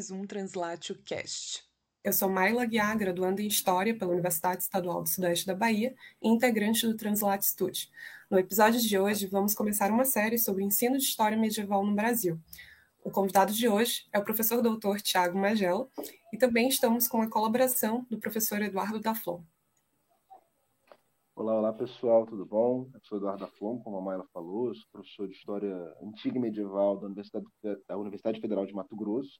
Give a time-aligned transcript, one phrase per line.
[0.00, 1.62] mais um Translatio Cast.
[2.02, 6.26] Eu sou Maila Guiar, graduanda em História pela Universidade Estadual do Sudeste da Bahia e
[6.26, 7.90] integrante do Translat Study.
[8.30, 11.94] No episódio de hoje, vamos começar uma série sobre o ensino de História medieval no
[11.94, 12.40] Brasil.
[13.04, 15.86] O convidado de hoje é o professor doutor Tiago Magela
[16.32, 19.42] e também estamos com a colaboração do professor Eduardo Daflon.
[21.36, 22.88] Olá, olá pessoal, tudo bom?
[22.94, 26.96] Eu sou Eduardo Flom, como a Maila falou, sou professor de História Antiga e Medieval
[26.98, 27.44] da Universidade,
[27.86, 29.38] da Universidade Federal de Mato Grosso,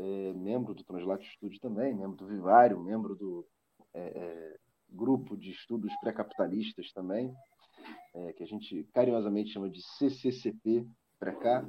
[0.00, 3.46] é, membro do Translate Studio também, membro do Vivário, membro do
[3.92, 4.56] é, é,
[4.88, 7.32] grupo de estudos pré-capitalistas também,
[8.14, 10.86] é, que a gente carinhosamente chama de CCCP
[11.18, 11.68] pré-cá,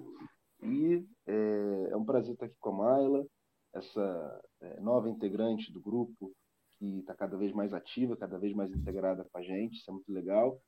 [0.64, 3.28] e é, é, um prazer estar aqui com a Maila,
[3.74, 4.42] essa
[4.82, 6.32] nova integrante do grupo
[6.78, 9.94] que está cada vez mais ativa, cada vez mais integrada com a gente, isso é
[9.94, 10.60] muito legal.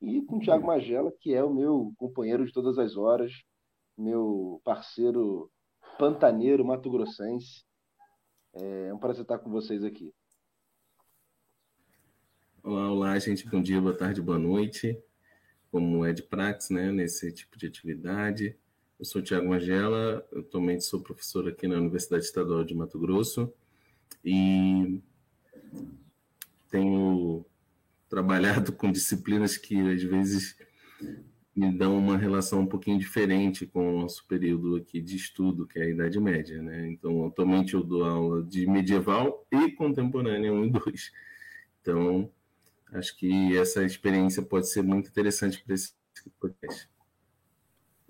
[0.00, 3.32] E com o Thiago Magela, que é o meu companheiro de todas as horas,
[3.96, 5.50] meu parceiro
[6.00, 7.62] pantaneiro mato-grossense.
[8.54, 10.14] É um prazer estar com vocês aqui.
[12.62, 13.46] Olá, olá, gente.
[13.46, 14.98] Bom dia, boa tarde, boa noite.
[15.70, 18.58] Como é de praxe, né, nesse tipo de atividade.
[18.98, 23.52] Eu sou o Tiago Magela, atualmente sou professor aqui na Universidade Estadual de Mato Grosso
[24.24, 25.02] e
[26.70, 27.44] tenho
[28.08, 30.56] trabalhado com disciplinas que às vezes
[31.60, 35.78] me dão uma relação um pouquinho diferente com o nosso período aqui de estudo, que
[35.78, 36.88] é a Idade Média, né?
[36.88, 41.12] Então, atualmente eu dou aula de medieval e contemporânea 1 e 2.
[41.82, 42.30] Então,
[42.94, 45.92] acho que essa experiência pode ser muito interessante para esse
[46.40, 46.88] podcast.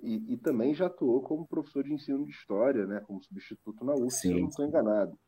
[0.00, 3.00] E, e, também já atuou como professor de ensino de história, né?
[3.00, 5.18] Como substituto na UF, se eu não estou enganado.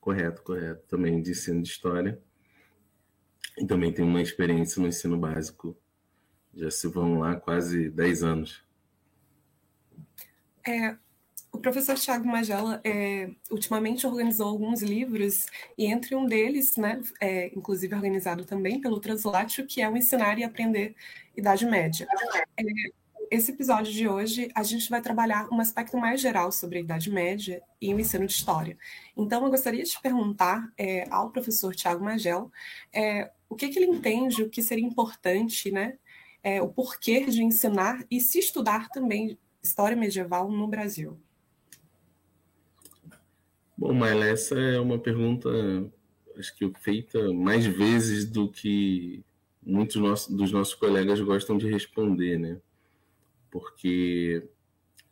[0.00, 0.84] Correto, correto.
[0.88, 2.20] Também de ensino de história.
[3.56, 5.76] E também tenho uma experiência no ensino básico.
[6.54, 8.62] Já se vão lá quase 10 anos.
[10.66, 10.96] É,
[11.52, 17.48] o professor Tiago Magela é, ultimamente organizou alguns livros, e entre um deles, né, é,
[17.56, 20.94] inclusive organizado também pelo Translatio, que é o Ensinar e Aprender
[21.36, 22.06] Idade Média.
[22.56, 22.62] É,
[23.30, 27.10] esse episódio de hoje a gente vai trabalhar um aspecto mais geral sobre a Idade
[27.10, 28.76] Média e o ensino de História.
[29.16, 32.50] Então, eu gostaria de perguntar é, ao professor Tiago Magel
[32.92, 35.98] é, o que, que, ele entende, o que seria importante, né,
[36.42, 41.18] é, o porquê de ensinar e se estudar também História Medieval no Brasil.
[43.76, 45.48] Bom, Maila, essa é uma pergunta,
[46.36, 49.22] acho que feita mais vezes do que
[49.62, 52.60] muitos dos nossos colegas gostam de responder, né?
[53.50, 54.48] porque,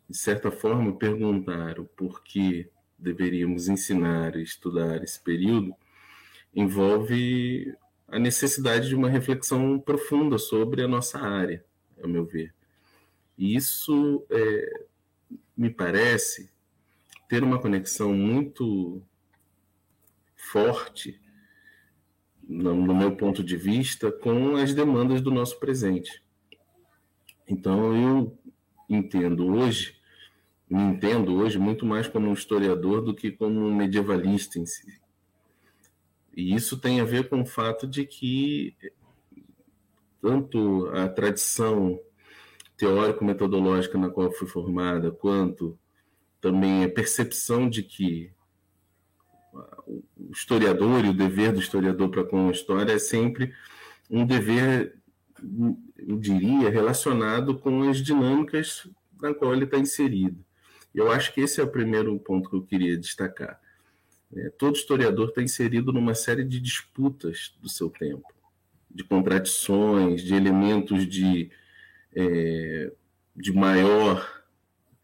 [0.08, 5.74] de certa forma, perguntar o porquê deveríamos ensinar e estudar esse período
[6.54, 7.74] envolve
[8.08, 11.64] a necessidade de uma reflexão profunda sobre a nossa área,
[12.02, 12.54] a meu ver.
[13.36, 14.84] E isso é,
[15.56, 16.50] me parece
[17.28, 19.02] ter uma conexão muito
[20.36, 21.20] forte,
[22.48, 26.22] no, no meu ponto de vista, com as demandas do nosso presente.
[27.48, 28.38] Então eu
[28.88, 29.96] entendo hoje,
[30.70, 35.05] me entendo hoje muito mais como um historiador do que como um medievalista em si.
[36.36, 38.76] E isso tem a ver com o fato de que
[40.20, 41.98] tanto a tradição
[42.76, 45.78] teórico-metodológica na qual fui formada, quanto
[46.40, 48.30] também a percepção de que
[49.88, 53.54] o historiador e o dever do historiador para com a história é sempre
[54.10, 54.96] um dever
[55.98, 58.88] eu diria, relacionado com as dinâmicas
[59.20, 60.44] na qual ele está inserido.
[60.94, 63.60] Eu acho que esse é o primeiro ponto que eu queria destacar.
[64.34, 68.26] É, todo historiador está inserido numa série de disputas do seu tempo,
[68.90, 71.50] de contradições, de elementos de,
[72.14, 72.92] é,
[73.34, 74.44] de maior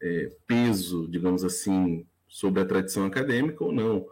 [0.01, 4.05] é, peso, digamos assim, sobre a tradição acadêmica ou não.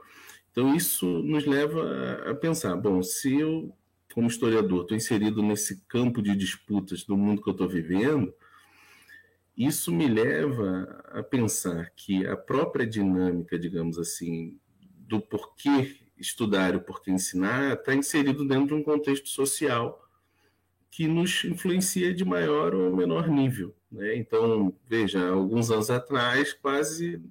[0.51, 3.73] Então, isso nos leva a pensar: bom, se eu
[4.13, 8.33] como historiador, estou inserido nesse campo de disputas do mundo que eu estou vivendo,
[9.57, 14.59] isso me leva a pensar que a própria dinâmica, digamos assim,
[15.11, 20.07] do porquê estudar e o porquê ensinar está inserido dentro de um contexto social
[20.89, 23.75] que nos influencia de maior ou menor nível.
[23.91, 24.15] Né?
[24.15, 27.21] Então, veja, alguns anos atrás, quase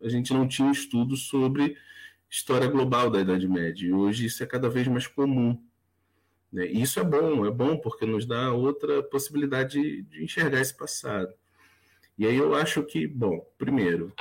[0.00, 1.76] a gente não tinha estudos sobre
[2.28, 5.62] história global da Idade Média, e hoje isso é cada vez mais comum.
[6.52, 6.66] Né?
[6.66, 11.32] E isso é bom, é bom porque nos dá outra possibilidade de, enxergar esse passado.
[12.18, 14.12] E aí eu acho que, bom, primeiro,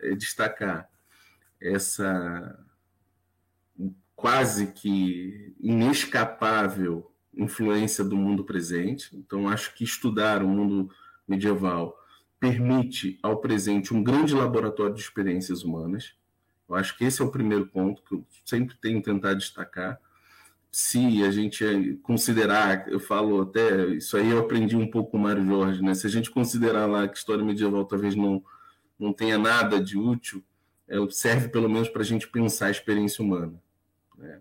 [0.00, 0.88] é destacar
[1.60, 2.58] essa
[4.14, 9.16] quase que inescapável influência do mundo presente.
[9.16, 10.90] Então, acho que estudar o mundo
[11.26, 11.96] medieval
[12.40, 16.14] permite ao presente um grande laboratório de experiências humanas.
[16.68, 20.00] Eu acho que esse é o primeiro ponto que eu sempre tenho tentado destacar.
[20.70, 25.20] Se a gente considerar, eu falo até, isso aí eu aprendi um pouco com o
[25.20, 25.94] Mário Jorge, né?
[25.94, 28.42] Se a gente considerar lá que história medieval talvez não,
[28.98, 30.44] não tenha nada de útil,
[31.10, 33.54] serve pelo menos para a gente pensar a experiência humana.
[34.16, 34.40] Né?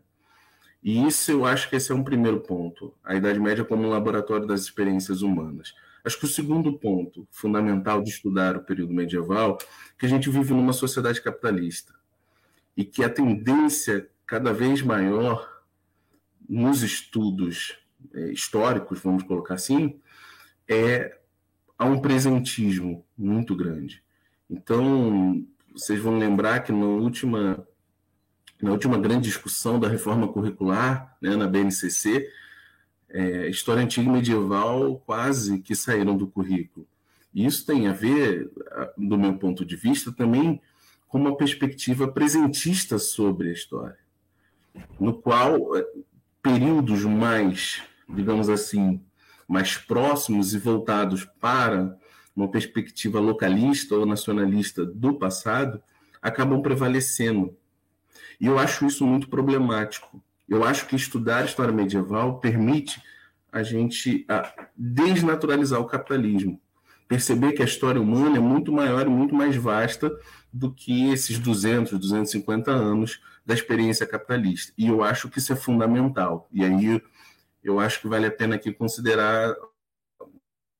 [0.84, 3.90] E isso eu acho que esse é um primeiro ponto, a Idade Média como um
[3.90, 5.74] laboratório das experiências humanas.
[6.04, 9.66] Acho que o segundo ponto fundamental de estudar o período medieval é
[10.00, 11.94] que a gente vive numa sociedade capitalista
[12.78, 15.62] e que a tendência cada vez maior
[16.48, 17.78] nos estudos
[18.14, 20.00] é, históricos, vamos colocar assim,
[20.68, 21.18] é
[21.78, 24.04] a um presentismo muito grande.
[24.50, 25.46] Então,
[25.78, 27.66] vocês vão lembrar que na última
[28.60, 32.28] na última grande discussão da reforma curricular, né, na BNCC,
[33.08, 36.88] é, história antiga e medieval quase que saíram do currículo.
[37.34, 38.50] E isso tem a ver,
[38.98, 40.60] do meu ponto de vista, também
[41.08, 44.00] com uma perspectiva presentista sobre a história,
[45.00, 45.86] no qual é,
[46.42, 49.00] períodos mais, digamos assim,
[49.48, 51.96] mais próximos e voltados para
[52.38, 55.82] uma perspectiva localista ou nacionalista do passado
[56.22, 57.58] acabam prevalecendo
[58.40, 60.22] e eu acho isso muito problemático.
[60.48, 63.02] Eu acho que estudar história medieval permite
[63.52, 66.62] a gente a desnaturalizar o capitalismo.
[67.08, 70.12] Perceber que a história humana é muito maior e muito mais vasta
[70.52, 74.74] do que esses 200, 250 anos da experiência capitalista.
[74.78, 76.48] E eu acho que isso é fundamental.
[76.52, 77.02] E aí
[77.64, 79.56] eu acho que vale a pena aqui considerar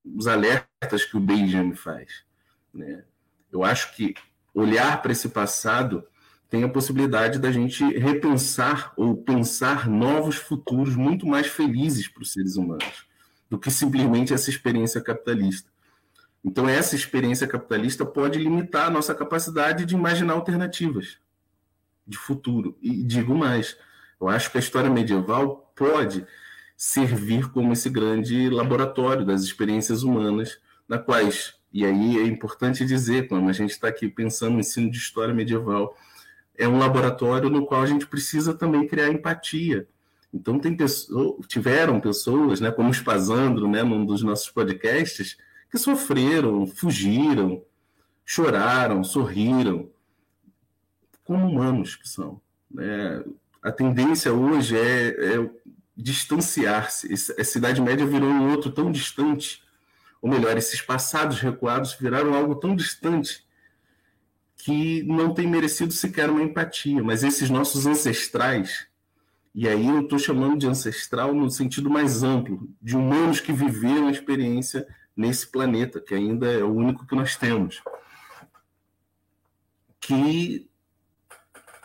[0.04, 2.24] os alertas que o Benjamin faz.
[2.72, 3.04] Né?
[3.50, 4.14] Eu acho que
[4.54, 6.04] olhar para esse passado
[6.50, 12.32] tem a possibilidade da gente repensar ou pensar novos futuros muito mais felizes para os
[12.32, 13.06] seres humanos
[13.50, 15.70] do que simplesmente essa experiência capitalista.
[16.44, 21.18] Então, essa experiência capitalista pode limitar a nossa capacidade de imaginar alternativas
[22.06, 22.78] de futuro.
[22.80, 23.76] E digo mais,
[24.20, 26.26] eu acho que a história medieval pode
[26.78, 33.26] servir como esse grande laboratório das experiências humanas, na quais, e aí é importante dizer,
[33.26, 35.98] quando a gente está aqui pensando no ensino de história medieval,
[36.56, 39.88] é um laboratório no qual a gente precisa também criar empatia.
[40.32, 45.36] Então tem pessoas, tiveram pessoas, né, como o Spazandro, né, num dos nossos podcasts,
[45.70, 47.60] que sofreram, fugiram,
[48.24, 49.90] choraram, sorriram,
[51.24, 52.40] como humanos que são.
[52.70, 53.24] Né?
[53.60, 55.50] A tendência hoje é, é
[55.98, 57.12] distanciar-se.
[57.12, 59.62] A Idade Média virou um outro tão distante,
[60.22, 63.44] ou melhor, esses passados recuados viraram algo tão distante
[64.56, 68.86] que não tem merecido sequer uma empatia, mas esses nossos ancestrais,
[69.54, 74.08] e aí eu estou chamando de ancestral no sentido mais amplo, de humanos que viveram
[74.08, 74.86] a experiência
[75.16, 77.82] nesse planeta, que ainda é o único que nós temos,
[80.00, 80.68] que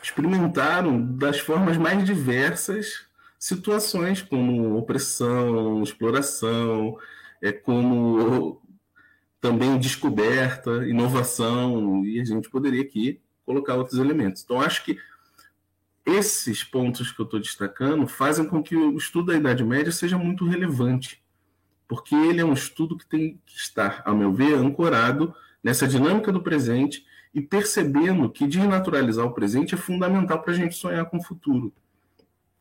[0.02, 3.06] experimentaram das formas mais diversas
[3.44, 6.96] situações como opressão, exploração,
[7.42, 8.62] é como
[9.38, 14.42] também descoberta, inovação, e a gente poderia aqui colocar outros elementos.
[14.42, 14.98] Então, acho que
[16.06, 20.16] esses pontos que eu estou destacando fazem com que o estudo da Idade Média seja
[20.16, 21.22] muito relevante,
[21.86, 26.32] porque ele é um estudo que tem que estar, a meu ver, ancorado nessa dinâmica
[26.32, 31.18] do presente e percebendo que desnaturalizar o presente é fundamental para a gente sonhar com
[31.18, 31.74] o futuro.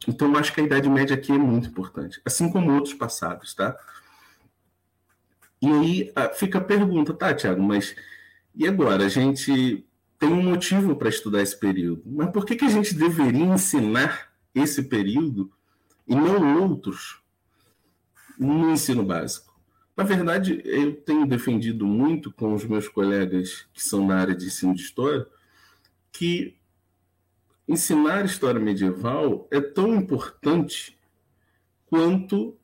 [0.08, 3.78] Então, acho que a Idade Média aqui é muito importante, assim como outros passados, tá?
[5.62, 7.96] E aí ah, fica a pergunta, tá, Tiago, mas
[8.56, 9.06] e agora?
[9.06, 9.86] A gente
[10.20, 14.32] tem um motivo para estudar esse período, mas por que, que a gente deveria ensinar
[14.54, 15.52] esse período
[16.08, 17.22] e não outros
[18.38, 19.54] no ensino básico?
[19.96, 24.46] Na verdade, eu tenho defendido muito com os meus colegas que são na área de
[24.46, 25.26] ensino de história
[26.12, 26.56] que
[27.68, 30.98] ensinar história medieval é tão importante
[31.86, 32.58] quanto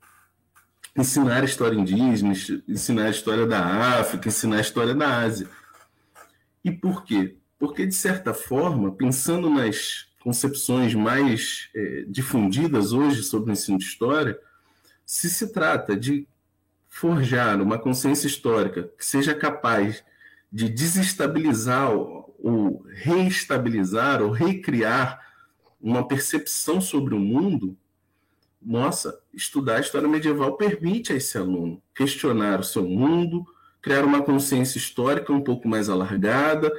[0.98, 2.34] ensinar história indígena,
[2.68, 5.48] ensinar história da África, ensinar história da Ásia.
[6.64, 7.38] E por quê?
[7.58, 13.86] Porque, de certa forma, pensando nas concepções mais é, difundidas hoje sobre o ensino de
[13.86, 14.38] história,
[15.06, 16.28] se se trata de
[16.90, 20.04] forjar uma consciência histórica que seja capaz
[20.52, 21.92] de desestabilizar
[22.42, 25.20] ou reestabilizar ou recriar
[25.80, 27.78] uma percepção sobre o mundo,
[28.62, 33.46] nossa, estudar a história medieval permite a esse aluno questionar o seu mundo,
[33.82, 36.72] criar uma consciência histórica um pouco mais alargada,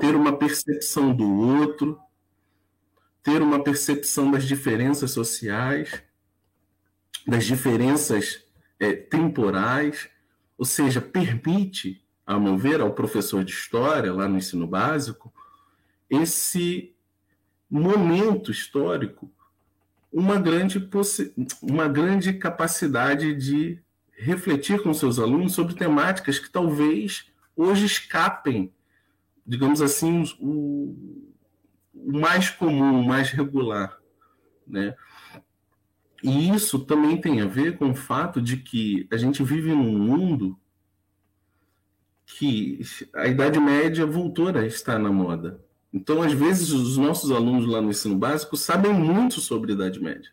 [0.00, 1.98] ter uma percepção do outro,
[3.22, 6.02] ter uma percepção das diferenças sociais,
[7.26, 8.42] das diferenças
[8.80, 10.08] é, temporais,
[10.56, 15.32] ou seja, permite ao meu ver, ao professor de história lá no ensino básico,
[16.10, 16.94] esse
[17.70, 19.32] momento histórico
[20.12, 20.86] uma grande,
[21.62, 23.80] uma grande capacidade de
[24.12, 28.74] refletir com seus alunos sobre temáticas que talvez hoje escapem,
[29.46, 31.24] digamos assim, o,
[31.94, 33.98] o mais comum, o mais regular.
[34.66, 34.94] Né?
[36.22, 39.98] E isso também tem a ver com o fato de que a gente vive num
[39.98, 40.58] mundo
[42.28, 42.80] que
[43.14, 45.60] a Idade Média voltou a estar na moda.
[45.92, 49.98] Então, às vezes, os nossos alunos lá no ensino básico sabem muito sobre a Idade
[49.98, 50.30] Média.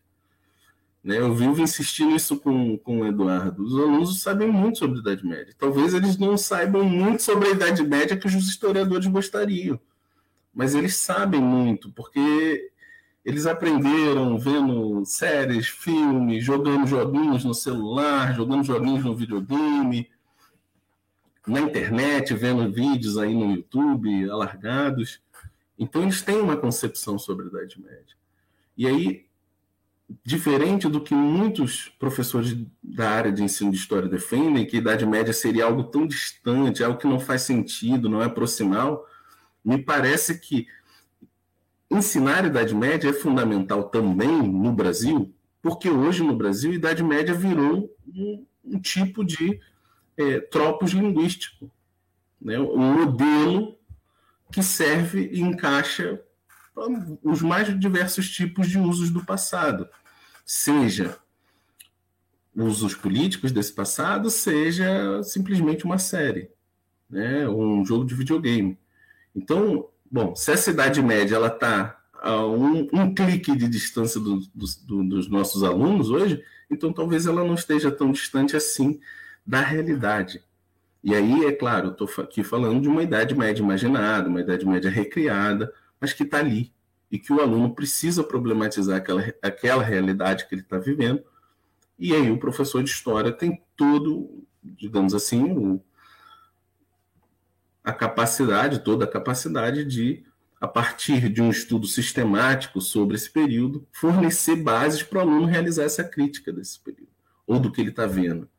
[1.02, 1.18] Né?
[1.18, 3.64] Eu vivo insistindo isso com, com o Eduardo.
[3.64, 5.56] Os alunos sabem muito sobre a Idade Média.
[5.58, 9.80] Talvez eles não saibam muito sobre a Idade Média que os historiadores gostariam.
[10.54, 12.72] Mas eles sabem muito, porque
[13.24, 20.10] eles aprenderam vendo séries, filmes, jogando joguinhos no celular, jogando joguinhos no videogame,
[21.48, 25.22] na internet, vendo vídeos aí no YouTube alargados.
[25.78, 28.16] Então, eles têm uma concepção sobre a Idade Média.
[28.78, 29.26] E aí,
[30.24, 35.06] diferente do que muitos professores da área de ensino de história defendem, que a Idade
[35.06, 39.06] Média seria algo tão distante, algo que não faz sentido, não é proximal,
[39.64, 40.68] me parece que
[41.90, 47.04] ensinar a Idade Média é fundamental também no Brasil, porque hoje no Brasil a Idade
[47.04, 49.60] Média virou um, um tipo de
[50.18, 51.70] é, tropos linguístico,
[52.42, 52.60] né?
[52.60, 53.78] um modelo
[54.52, 56.22] que serve e encaixa
[57.24, 59.88] os mais diversos tipos de usos do passado,
[60.46, 61.18] seja
[62.56, 66.50] usos políticos desse passado, seja simplesmente uma série,
[67.10, 68.78] né, um jogo de videogame.
[69.36, 74.40] Então, bom, se essa Idade Média ela está a um, um, clique de distância do,
[74.54, 79.00] do, do, dos nossos alunos hoje, então talvez ela não esteja tão distante assim
[79.46, 80.44] da realidade.
[81.04, 84.90] E aí, é claro, estou aqui falando de uma idade média imaginada, uma idade média
[84.90, 86.74] recriada, mas que está ali
[87.12, 91.24] e que o aluno precisa problematizar aquela, aquela realidade que ele está vivendo.
[91.98, 95.82] E aí o professor de história tem todo, digamos assim, o,
[97.84, 100.26] a capacidade, toda a capacidade de,
[100.60, 105.84] a partir de um estudo sistemático sobre esse período, fornecer bases para o aluno realizar
[105.84, 107.12] essa crítica desse período,
[107.46, 108.50] ou do que ele está vendo.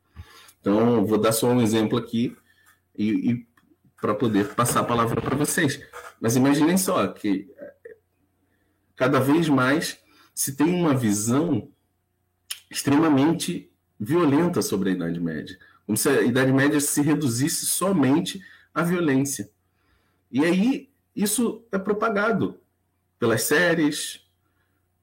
[0.66, 2.36] Então, vou dar só um exemplo aqui
[2.98, 3.46] e, e
[4.00, 5.80] para poder passar a palavra para vocês.
[6.20, 7.48] Mas imaginem só que
[8.96, 9.96] cada vez mais
[10.34, 11.70] se tem uma visão
[12.68, 15.56] extremamente violenta sobre a Idade Média,
[15.86, 18.42] como se a Idade Média se reduzisse somente
[18.74, 19.48] à violência.
[20.32, 22.58] E aí isso é propagado
[23.20, 24.20] pelas séries,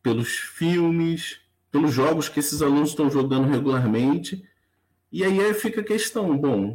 [0.02, 1.40] pelos filmes,
[1.72, 4.46] pelos jogos que esses alunos estão jogando regularmente
[5.14, 6.74] e aí fica a questão, bom,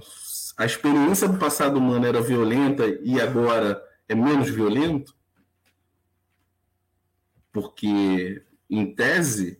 [0.57, 5.13] a experiência do passado humano era violenta e agora é menos violento?
[7.53, 8.41] Porque,
[8.71, 9.59] em tese,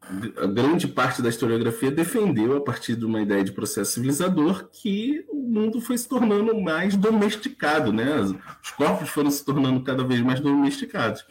[0.00, 5.22] a grande parte da historiografia defendeu, a partir de uma ideia de processo civilizador, que
[5.28, 8.18] o mundo foi se tornando mais domesticado, né?
[8.62, 11.22] Os corpos foram se tornando cada vez mais domesticados.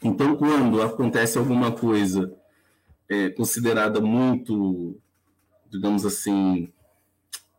[0.00, 2.39] Então, quando acontece alguma coisa
[3.10, 4.96] é, considerada muito,
[5.68, 6.72] digamos assim,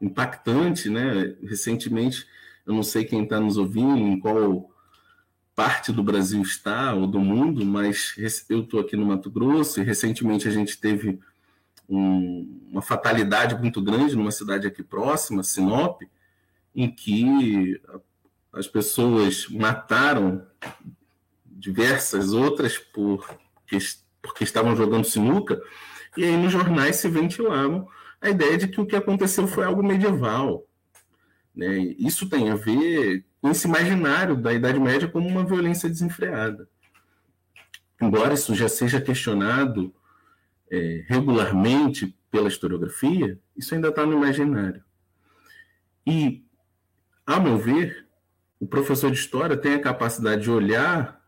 [0.01, 1.35] impactante, né?
[1.43, 2.25] Recentemente,
[2.65, 4.71] eu não sei quem está nos ouvindo, em qual
[5.53, 8.15] parte do Brasil está ou do mundo, mas
[8.49, 11.19] eu estou aqui no Mato Grosso e recentemente a gente teve
[11.87, 16.01] um, uma fatalidade muito grande numa cidade aqui próxima, Sinop,
[16.73, 17.79] em que
[18.53, 20.47] as pessoas mataram
[21.45, 23.37] diversas outras por
[24.21, 25.59] porque estavam jogando sinuca,
[26.17, 27.87] e aí nos jornais se ventilavam
[28.19, 30.67] a ideia de que o que aconteceu foi algo medieval.
[31.55, 31.77] Né?
[31.97, 36.69] Isso tem a ver com esse imaginário da Idade Média como uma violência desenfreada.
[37.99, 39.93] Embora isso já seja questionado
[40.69, 44.83] é, regularmente pela historiografia, isso ainda está no imaginário.
[46.05, 46.43] E,
[47.25, 48.07] a meu ver,
[48.59, 51.20] o professor de história tem a capacidade de olhar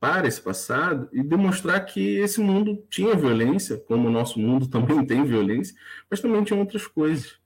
[0.00, 5.04] para esse passado e demonstrar que esse mundo tinha violência, como o nosso mundo também
[5.04, 5.74] tem violência,
[6.10, 7.38] mas também tinha outras coisas.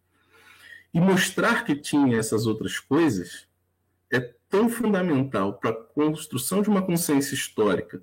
[0.93, 3.49] E mostrar que tinha essas outras coisas
[4.11, 8.03] é tão fundamental para a construção de uma consciência histórica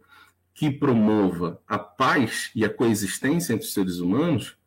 [0.54, 4.58] que promova a paz e a coexistência entre os seres humanos,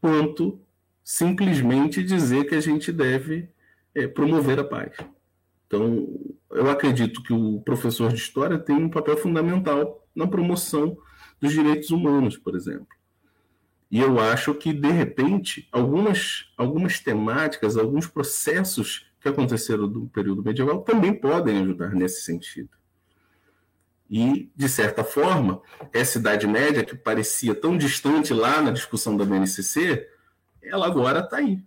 [0.00, 0.60] quanto
[1.02, 3.48] simplesmente dizer que a gente deve
[3.94, 4.96] é, promover a paz.
[5.66, 6.08] Então,
[6.50, 10.96] eu acredito que o professor de história tem um papel fundamental na promoção
[11.40, 12.86] dos direitos humanos, por exemplo.
[13.90, 20.42] E eu acho que, de repente, algumas, algumas temáticas, alguns processos que aconteceram do período
[20.42, 22.70] medieval também podem ajudar nesse sentido.
[24.08, 25.60] E, de certa forma,
[25.92, 30.08] essa Idade Média, que parecia tão distante lá na discussão da BNCC,
[30.62, 31.60] ela agora está aí.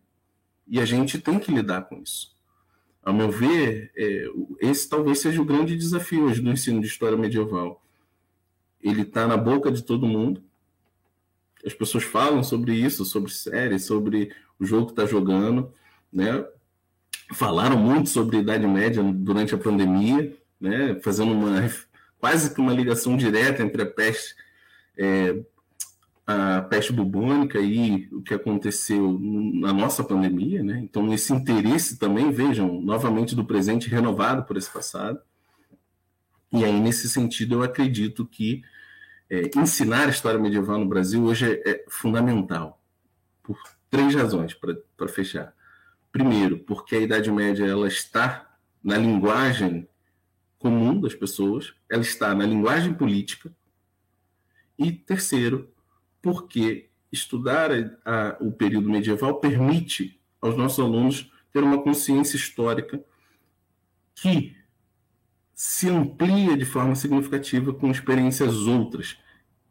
[0.66, 2.39] E a gente tem que lidar com isso.
[3.04, 4.26] Ao meu ver, é,
[4.60, 7.84] esse talvez seja o grande desafio hoje do ensino de história medieval.
[8.82, 10.44] Ele está na boca de todo mundo.
[11.66, 15.74] As pessoas falam sobre isso, sobre séries, sobre o jogo que está jogando,
[16.12, 16.46] né?
[17.34, 21.00] Falaram muito sobre a Idade Média durante a pandemia, né?
[21.02, 21.70] Fazendo uma
[22.20, 24.36] quase que uma ligação direta entre a peste,
[24.98, 25.42] é,
[26.32, 30.80] a peste bubônica e o que aconteceu na nossa pandemia, né?
[30.84, 35.20] Então esse interesse também, vejam, novamente do presente renovado por esse passado.
[36.54, 38.62] E aí nesse sentido eu acredito que
[39.28, 42.80] é, ensinar a história medieval no Brasil hoje é, é fundamental
[43.42, 43.58] por
[43.90, 45.52] três razões para fechar.
[46.12, 49.90] Primeiro, porque a Idade Média ela está na linguagem
[50.60, 53.52] comum das pessoas, ela está na linguagem política.
[54.78, 55.74] E terceiro,
[56.22, 63.04] porque estudar a, a, o período medieval permite aos nossos alunos ter uma consciência histórica
[64.16, 64.56] que
[65.54, 69.18] se amplia de forma significativa com experiências outras,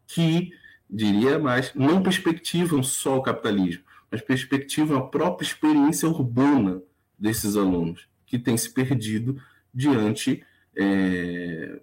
[0.05, 0.51] que,
[0.89, 6.81] diria mais, não perspectivam só o capitalismo, mas perspectivam a própria experiência urbana
[7.17, 9.41] desses alunos, que tem se perdido
[9.73, 10.43] diante
[10.75, 11.81] é,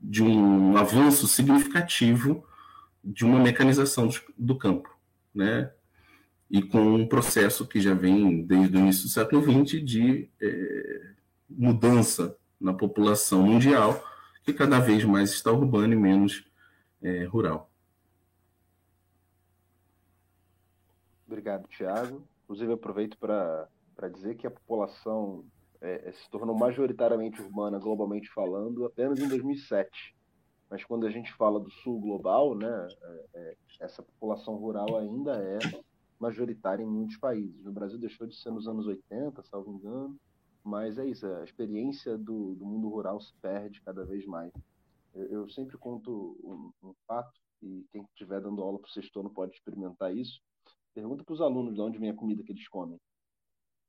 [0.00, 2.44] de um avanço significativo
[3.06, 4.90] de uma mecanização do campo,
[5.32, 5.72] né?
[6.50, 11.12] E com um processo que já vem desde o início do século XX de é,
[11.48, 14.02] mudança na população mundial,
[14.42, 16.44] que cada vez mais está urbana e menos
[17.02, 17.70] é, rural.
[21.26, 22.26] Obrigado, Tiago.
[22.44, 23.68] Inclusive, aproveito para
[24.12, 25.44] dizer que a população
[25.80, 30.15] é, se tornou majoritariamente urbana, globalmente falando, apenas em 2007.
[30.68, 35.36] Mas quando a gente fala do sul global, né, é, é, essa população rural ainda
[35.36, 35.58] é
[36.18, 37.62] majoritária em muitos países.
[37.62, 40.16] No Brasil deixou de ser nos anos 80, salvo engano,
[40.64, 44.52] mas é isso, a experiência do, do mundo rural se perde cada vez mais.
[45.14, 49.20] Eu, eu sempre conto um, um, fato, e quem estiver dando aula para o sexto
[49.20, 50.40] ano pode experimentar isso.
[50.92, 52.98] Pergunta para os alunos de onde vem a comida que eles comem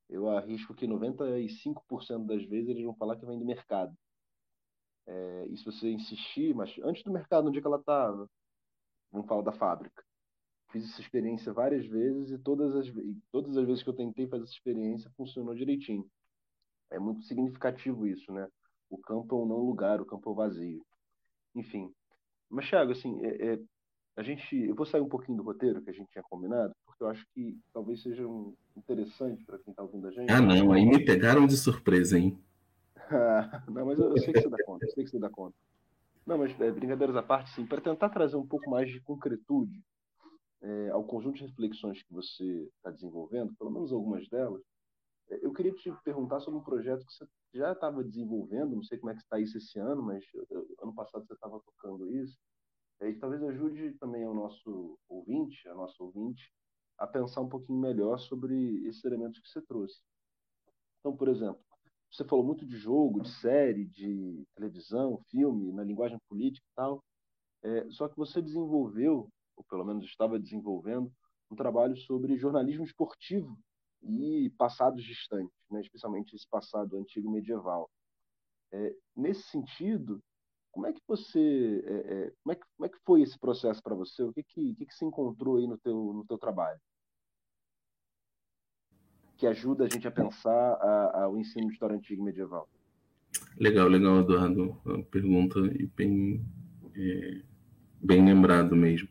[0.09, 3.95] eu arrisco que 95% das vezes eles vão falar que vem do mercado.
[5.07, 8.25] É, e se você insistir, mas antes do mercado, onde é que ela estava?
[8.25, 8.31] Tá?
[9.11, 10.03] Vamos falar da fábrica.
[10.69, 14.27] Fiz essa experiência várias vezes e todas as, e todas as vezes que eu tentei
[14.27, 16.05] fazer essa experiência funcionou direitinho.
[16.91, 18.47] É muito significativo isso, né?
[18.89, 20.85] O campo é um não lugar, o campo é vazio.
[21.55, 21.93] Enfim.
[22.49, 23.59] Mas, Thiago, assim, é, é,
[24.15, 27.03] a gente, eu vou sair um pouquinho do roteiro que a gente tinha combinado, porque
[27.03, 30.31] eu acho que talvez seja um interessante para quem está ouvindo a gente.
[30.31, 32.37] Ah, não, aí me pegaram de surpresa, hein?
[33.69, 35.55] não, mas eu, eu, sei que você dá conta, eu sei que você dá conta.
[36.25, 39.81] Não, mas é, brincadeiras à parte, sim, para tentar trazer um pouco mais de concretude
[40.61, 42.43] é, ao conjunto de reflexões que você
[42.75, 44.61] está desenvolvendo, pelo menos algumas delas,
[45.29, 48.97] é, eu queria te perguntar sobre um projeto que você já estava desenvolvendo, não sei
[48.97, 50.23] como é que está isso esse ano, mas
[50.81, 52.37] ano passado você estava tocando isso,
[53.01, 56.51] e talvez ajude também ao nosso ouvinte, a nosso ouvinte,
[56.97, 60.01] a pensar um pouquinho melhor sobre esses elementos que você trouxe.
[60.99, 61.61] Então, por exemplo,
[62.11, 67.03] você falou muito de jogo, de série, de televisão, filme, na linguagem política e tal,
[67.63, 71.11] é, só que você desenvolveu, ou pelo menos estava desenvolvendo,
[71.49, 73.57] um trabalho sobre jornalismo esportivo
[74.01, 75.81] e passados distantes, né?
[75.81, 77.89] especialmente esse passado antigo medieval.
[78.71, 80.21] É, nesse sentido,
[80.71, 83.81] como é que você, é, é, como, é que, como é que foi esse processo
[83.81, 84.23] para você?
[84.23, 86.79] O que que, que que você encontrou aí no teu, no teu trabalho?
[89.37, 92.67] Que ajuda a gente a pensar a, a, o ensino de história antiga e medieval.
[93.57, 94.77] Legal, legal, Eduardo.
[94.83, 96.43] Uma pergunta e bem,
[96.95, 97.41] é,
[98.01, 99.07] bem lembrado mesmo.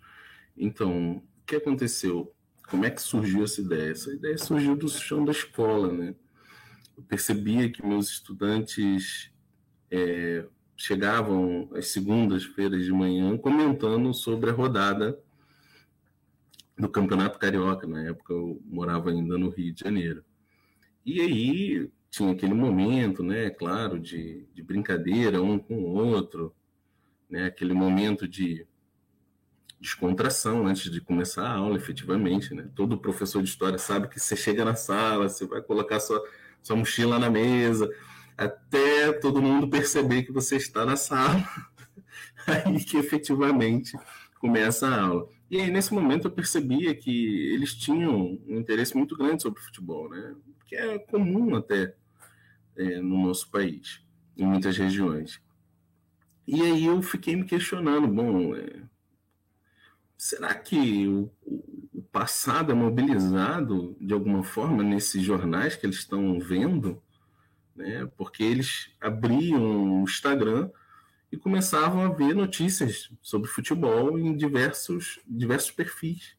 [0.57, 2.33] Então, o que aconteceu?
[2.69, 3.93] Como é que surgiu essa ideia?
[3.93, 6.15] Essa ideia surgiu do chão da escola, né?
[6.97, 9.31] Eu percebia que meus estudantes
[9.91, 10.45] é,
[10.77, 15.19] chegavam às segundas-feiras de manhã comentando sobre a rodada
[16.79, 17.87] do Campeonato Carioca.
[17.87, 20.25] Na época eu morava ainda no Rio de Janeiro.
[21.05, 26.55] E aí tinha aquele momento, né, claro, de, de brincadeira um com o outro,
[27.29, 28.67] né, aquele momento de
[29.81, 32.69] descontração antes de começar a aula, efetivamente, né?
[32.75, 36.23] Todo professor de história sabe que você chega na sala, você vai colocar sua,
[36.62, 37.89] sua mochila na mesa,
[38.37, 41.47] até todo mundo perceber que você está na sala,
[42.47, 43.97] aí que efetivamente
[44.41, 45.36] começa a aula.
[45.50, 50.09] E aí, nesse momento, eu percebia que eles tinham um interesse muito grande sobre futebol,
[50.09, 50.35] né?
[50.66, 51.94] que é comum até
[52.76, 54.02] é, no nosso país,
[54.37, 55.40] em muitas regiões.
[56.46, 58.82] E aí eu fiquei me questionando, bom, é,
[60.16, 66.38] será que o, o, passado é mobilizado de alguma forma nesses jornais que eles estão
[66.40, 67.02] vendo?
[67.74, 68.09] Né?
[68.16, 70.70] Porque eles abriam o Instagram
[71.31, 76.37] e começavam a ver notícias sobre futebol em diversos, diversos perfis.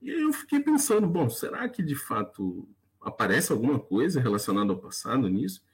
[0.00, 2.68] E eu fiquei pensando, bom, será que de fato
[3.00, 5.64] aparece alguma coisa relacionada ao passado nisso?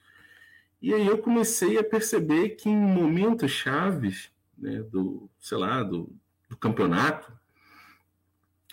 [0.81, 6.13] E aí eu comecei a perceber que em momentos chaves né, do, sei lá, do,
[6.47, 7.31] do campeonato,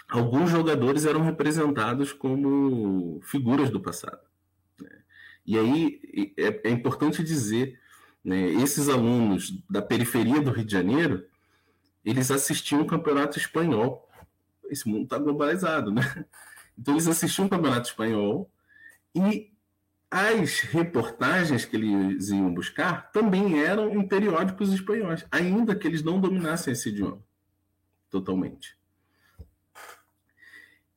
[0.09, 4.21] alguns jogadores eram representados como figuras do passado.
[4.81, 5.03] Né?
[5.45, 7.81] E aí é, é importante dizer
[8.27, 11.25] né, esses alunos da periferia do Rio de Janeiro,
[12.05, 14.11] eles assistiam o campeonato espanhol.
[14.69, 16.03] Esse mundo está globalizado, né?
[16.79, 18.51] Então eles assistiam o campeonato espanhol
[19.15, 19.51] e
[20.11, 26.21] as reportagens que eles iam buscar também eram em periódicos espanhóis, ainda que eles não
[26.21, 27.23] dominassem esse idioma
[28.11, 28.77] totalmente.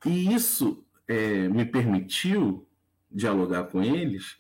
[0.05, 2.67] E isso é, me permitiu
[3.09, 4.37] dialogar com eles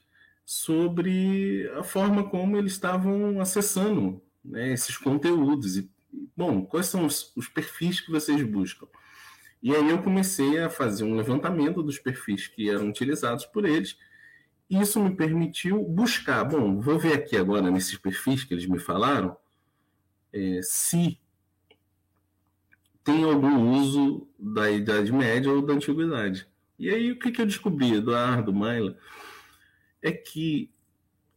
[0.49, 5.77] sobre a forma como eles estavam acessando né, esses conteúdos.
[5.77, 5.87] E,
[6.35, 8.87] bom, quais são os, os, perfis que vocês buscam?
[9.61, 13.95] E aí eu comecei a fazer um levantamento dos perfis que eram utilizados por eles.
[14.67, 16.43] E isso me permitiu buscar.
[16.43, 19.37] Bom, vou ver aqui agora nesses perfis que eles me falaram
[20.33, 21.19] é, se
[23.03, 26.47] tem algum uso da Idade Média ou da Antiguidade.
[26.79, 28.97] E aí o que, que eu descobri, Eduardo, Maila?
[30.01, 30.71] É que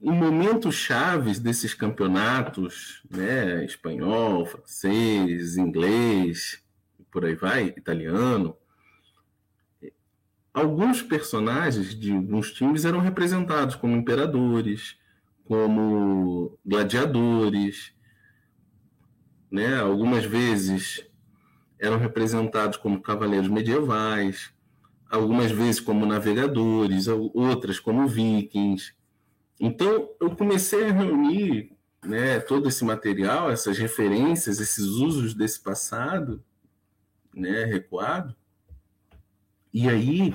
[0.01, 6.63] em momentos chaves desses campeonatos, né, espanhol, francês, inglês,
[7.11, 8.57] por aí vai, italiano,
[10.53, 14.97] alguns personagens de alguns times eram representados como imperadores,
[15.45, 17.95] como gladiadores,
[19.51, 19.79] né?
[19.79, 21.07] Algumas vezes
[21.79, 24.53] eram representados como cavaleiros medievais,
[25.13, 28.95] algumas vezes como navegadores, outras como vikings.
[29.61, 36.43] Então, eu comecei a reunir né, todo esse material, essas referências, esses usos desse passado
[37.35, 38.35] né, recuado.
[39.73, 40.35] E aí,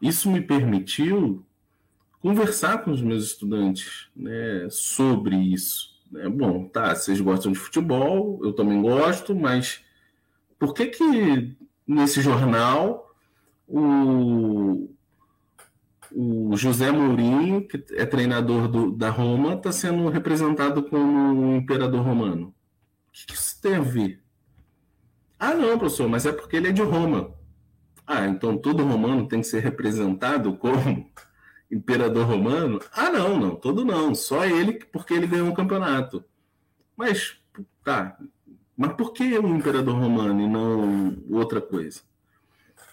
[0.00, 1.44] isso me permitiu
[2.18, 5.94] conversar com os meus estudantes né, sobre isso.
[6.10, 6.26] Né?
[6.26, 9.84] Bom, tá, vocês gostam de futebol, eu também gosto, mas
[10.58, 11.54] por que que
[11.86, 13.05] nesse jornal
[13.68, 14.88] o,
[16.12, 22.02] o José Mourinho, que é treinador do, da Roma, está sendo representado como um imperador
[22.02, 22.54] romano.
[23.08, 24.22] O que, que isso tem a ver?
[25.38, 27.34] Ah, não, professor, mas é porque ele é de Roma.
[28.06, 31.10] Ah, então todo romano tem que ser representado como
[31.70, 32.80] imperador romano?
[32.92, 34.14] Ah, não, não, todo não.
[34.14, 36.24] Só ele, porque ele ganhou um campeonato.
[36.96, 37.38] Mas,
[37.84, 38.16] tá.
[38.76, 42.00] Mas por que um imperador romano e não outra coisa?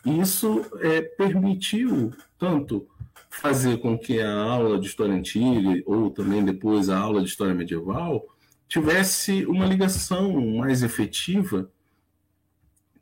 [0.05, 2.87] Isso é, permitiu tanto
[3.29, 7.53] fazer com que a aula de história antiga ou também depois a aula de história
[7.53, 8.27] medieval
[8.67, 11.71] tivesse uma ligação mais efetiva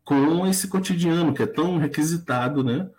[0.03, 2.89] com esse cotidiano que é tão requisitado, né,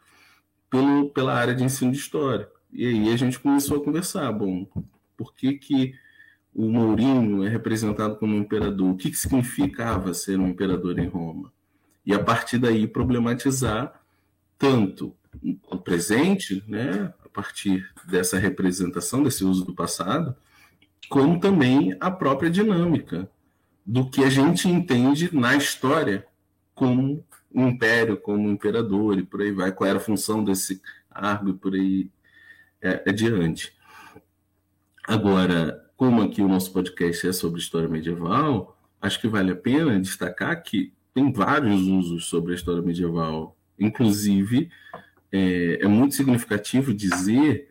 [0.70, 2.48] pelo, pela área de ensino de história.
[2.72, 4.66] E aí a gente começou a conversar, bom,
[5.16, 5.94] por que que
[6.54, 8.90] o Mourinho é representado como um imperador?
[8.90, 11.52] O que, que significava ser um imperador em Roma?
[12.04, 14.00] E a partir daí problematizar
[14.58, 15.14] tanto
[15.70, 20.36] o presente, né, a partir dessa representação, desse uso do passado,
[21.08, 23.28] como também a própria dinâmica
[23.84, 26.26] do que a gente entende na história
[26.74, 30.80] como um império, como um imperador e por aí vai, qual era a função desse
[31.10, 32.10] cargo e por aí
[32.80, 33.74] é, adiante.
[35.04, 39.98] Agora, como aqui o nosso podcast é sobre história medieval, acho que vale a pena
[40.00, 43.56] destacar que tem vários usos sobre a história medieval.
[43.78, 44.70] Inclusive,
[45.30, 47.70] é, é muito significativo dizer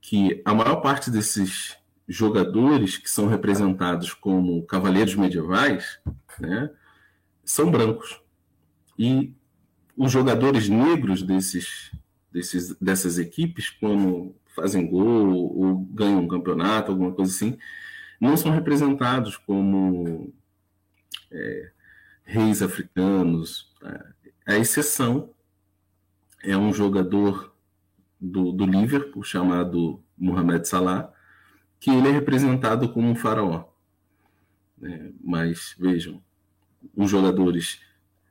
[0.00, 5.98] que a maior parte desses jogadores que são representados como cavaleiros medievais
[6.38, 6.70] né,
[7.44, 8.20] são brancos.
[8.98, 9.32] E
[9.96, 11.90] os jogadores negros desses,
[12.30, 17.56] desses, dessas equipes, quando fazem gol ou ganham um campeonato, alguma coisa assim,
[18.20, 20.32] não são representados como
[21.30, 21.70] é,
[22.24, 23.72] reis africanos.
[24.46, 25.30] A exceção
[26.42, 27.54] é um jogador
[28.20, 31.12] do, do Liverpool chamado Mohamed Salah,
[31.78, 33.64] que ele é representado como um faraó.
[34.82, 36.22] É, mas vejam,
[36.96, 37.80] os jogadores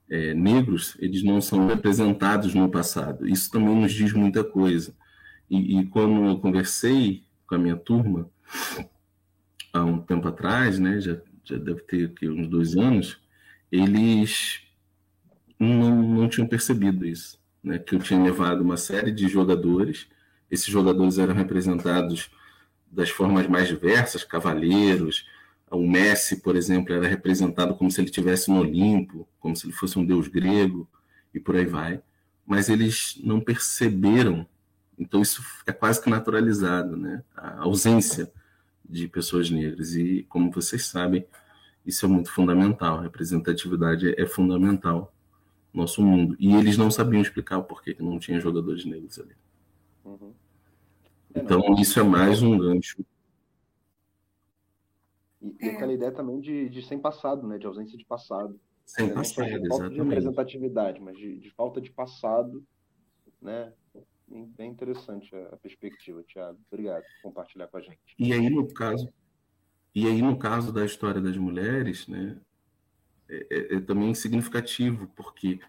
[0.09, 3.27] é, negros, eles não são representados no passado.
[3.27, 4.95] Isso também nos diz muita coisa.
[5.49, 8.29] E, e, quando eu conversei com a minha turma,
[9.71, 13.19] há um tempo atrás, né, já, já deve ter aqui, uns dois anos,
[13.73, 14.61] eles
[15.57, 17.41] não, não tinham percebido isso.
[17.63, 20.07] Né, que eu tinha levado uma série de jogadores,
[20.51, 22.29] esses jogadores eram representados
[22.91, 25.25] das formas mais diversas, cavaleiros,
[25.71, 29.73] o Messi, por exemplo, era representado como se ele estivesse no Olimpo, como se ele
[29.73, 30.87] fosse um deus grego,
[31.33, 31.99] e por aí vai.
[32.45, 34.45] Mas eles não perceberam,
[34.99, 37.23] então isso é quase que naturalizado, né?
[37.35, 38.31] a ausência
[38.87, 39.95] de pessoas negras.
[39.95, 41.25] E, como vocês sabem,
[41.85, 45.13] isso é muito fundamental, a representatividade é fundamental
[45.73, 46.35] no nosso mundo.
[46.39, 49.35] E eles não sabiam explicar o porquê que não tinha jogadores negros ali.
[50.05, 50.33] Uhum.
[51.35, 53.03] Então, isso é mais um gancho
[55.43, 55.75] e, é.
[55.75, 57.57] aquela ideia também de, de sem passado, né?
[57.57, 58.59] De ausência de passado.
[58.85, 62.63] Sem é, passado, de falta de representatividade, mas de, de, falta de passado,
[63.41, 63.73] né?
[64.27, 66.57] Bem interessante a, a perspectiva, Tiago.
[66.71, 67.99] Obrigado por compartilhar com a gente.
[68.17, 69.09] E aí, no caso,
[69.95, 72.37] e aí, no caso da história das mulheres, né?
[73.29, 75.59] É, é, é também significativo, porque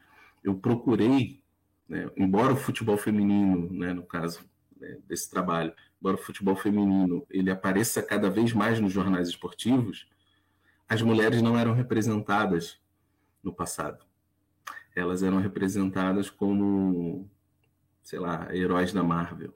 [0.42, 1.42] eu procurei,
[1.88, 4.44] né, embora o futebol feminino, né, no caso
[4.78, 10.06] né, desse trabalho, embora o futebol feminino ele apareça cada vez mais nos jornais esportivos,
[10.88, 12.78] as mulheres não eram representadas
[13.42, 14.04] no passado.
[14.94, 17.28] Elas eram representadas como,
[18.02, 19.54] sei lá, heróis da Marvel.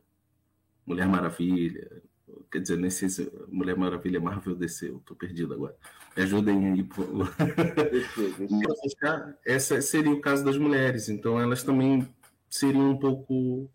[0.87, 2.03] Mulher Maravilha,
[2.51, 5.77] quer dizer, nem sei se Mulher Maravilha Marvel desceu, estou perdido agora.
[6.17, 6.83] Me ajudem aí.
[6.83, 7.07] Por...
[9.45, 12.09] Esse seria o caso das mulheres, então elas também
[12.49, 13.71] seriam um pouco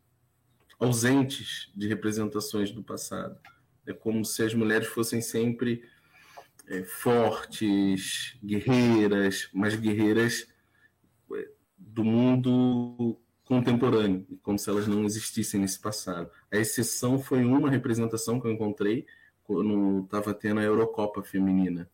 [0.80, 3.38] ausentes de representações do passado.
[3.86, 5.84] É como se as mulheres fossem sempre
[6.68, 10.48] é, fortes, guerreiras, mas guerreiras
[11.34, 16.30] é, do mundo contemporâneo, como se elas não existissem nesse passado.
[16.52, 19.06] A exceção foi uma representação que eu encontrei
[19.44, 21.90] quando estava tendo a Eurocopa feminina,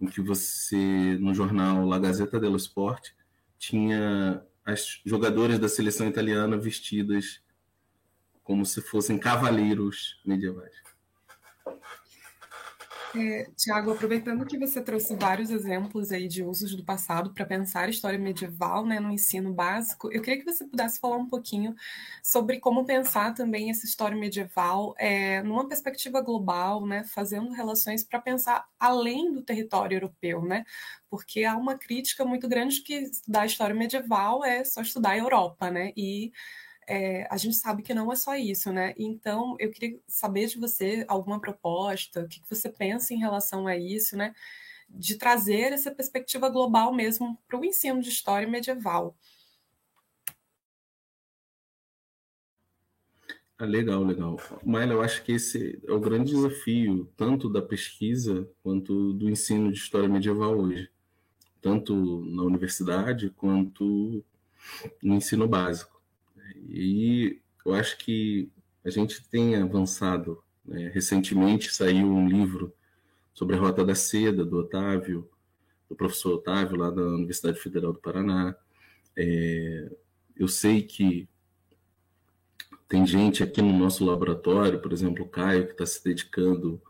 [0.00, 3.10] em que você, no jornal La Gazzetta dello Sport,
[3.58, 7.40] tinha as jogadoras da seleção italiana vestidas
[8.42, 10.74] como se fossem cavaleiros medievais.
[13.14, 17.84] É, Tiago, aproveitando que você trouxe vários exemplos aí de usos do passado para pensar
[17.86, 21.74] a história medieval né, no ensino básico, eu queria que você pudesse falar um pouquinho
[22.22, 28.20] sobre como pensar também essa história medieval é, numa perspectiva global, né, fazendo relações para
[28.20, 30.64] pensar além do território europeu, né?
[31.08, 35.70] Porque há uma crítica muito grande que da história medieval é só estudar a Europa,
[35.70, 35.92] né?
[35.96, 36.32] E
[36.86, 38.94] é, a gente sabe que não é só isso, né?
[38.96, 43.66] Então, eu queria saber de você alguma proposta, o que, que você pensa em relação
[43.66, 44.34] a isso, né?
[44.88, 49.16] De trazer essa perspectiva global mesmo para o ensino de história medieval.
[53.58, 54.38] Ah, legal, legal.
[54.64, 59.72] Maila, eu acho que esse é o grande desafio, tanto da pesquisa quanto do ensino
[59.72, 60.90] de história medieval hoje,
[61.60, 61.94] tanto
[62.26, 64.22] na universidade quanto
[65.02, 65.95] no ensino básico.
[66.54, 68.50] E eu acho que
[68.84, 70.42] a gente tem avançado.
[70.64, 70.90] Né?
[70.92, 72.72] Recentemente saiu um livro
[73.34, 75.28] sobre a Rota da Seda, do Otávio,
[75.88, 78.54] do professor Otávio, lá da Universidade Federal do Paraná.
[79.16, 79.90] É,
[80.36, 81.28] eu sei que
[82.88, 86.80] tem gente aqui no nosso laboratório, por exemplo, o Caio, que está se dedicando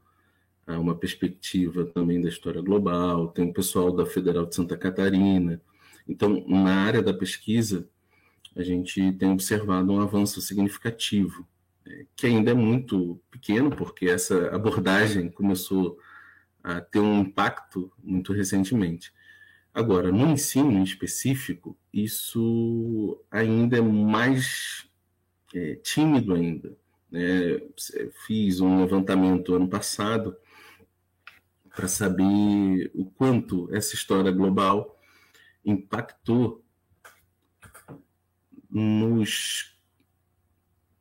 [0.67, 5.61] a uma perspectiva também da história global, tem o pessoal da Federal de Santa Catarina.
[6.09, 7.89] Então, na área da pesquisa,
[8.57, 11.47] a gente tem observado um avanço significativo,
[11.85, 15.99] né, que ainda é muito pequeno, porque essa abordagem começou
[16.65, 19.13] a ter um impacto muito recentemente.
[19.73, 24.89] Agora, no ensino em específico, isso ainda é mais
[25.55, 26.75] é, tímido ainda.
[27.11, 27.61] Né?
[28.27, 30.35] Fiz um levantamento ano passado
[31.75, 34.99] para saber o quanto essa história global
[35.63, 36.65] impactou
[38.77, 39.75] nos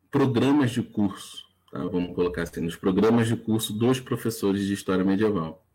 [0.09, 1.79] programas de curso, tá?
[1.79, 5.67] vamos colocar assim, nos programas de curso dos professores de História Medieval.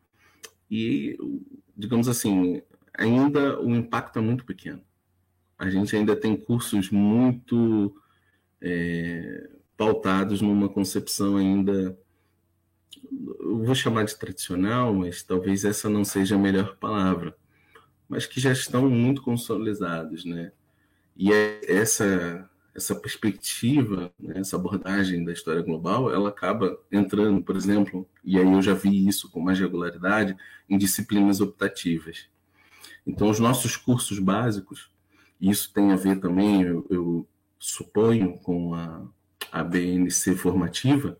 [0.70, 1.18] E,
[1.76, 2.62] digamos assim,
[2.94, 4.80] ainda o impacto é muito pequeno.
[5.58, 7.94] A gente ainda tem cursos muito
[8.62, 11.98] é, pautados numa concepção ainda,
[13.40, 17.36] eu vou chamar de tradicional, mas talvez essa não seja a melhor palavra,
[18.08, 20.52] mas que já estão muito consolidados, né?
[21.20, 27.56] E é essa essa perspectiva, né, essa abordagem da história global, ela acaba entrando, por
[27.56, 30.35] exemplo, e aí eu já vi isso com mais regularidade,
[30.68, 32.28] em disciplinas optativas.
[33.06, 34.90] Então, os nossos cursos básicos,
[35.38, 37.28] isso tem a ver também, eu, eu
[37.59, 39.04] suponho, com a,
[39.52, 41.18] a BNC formativa,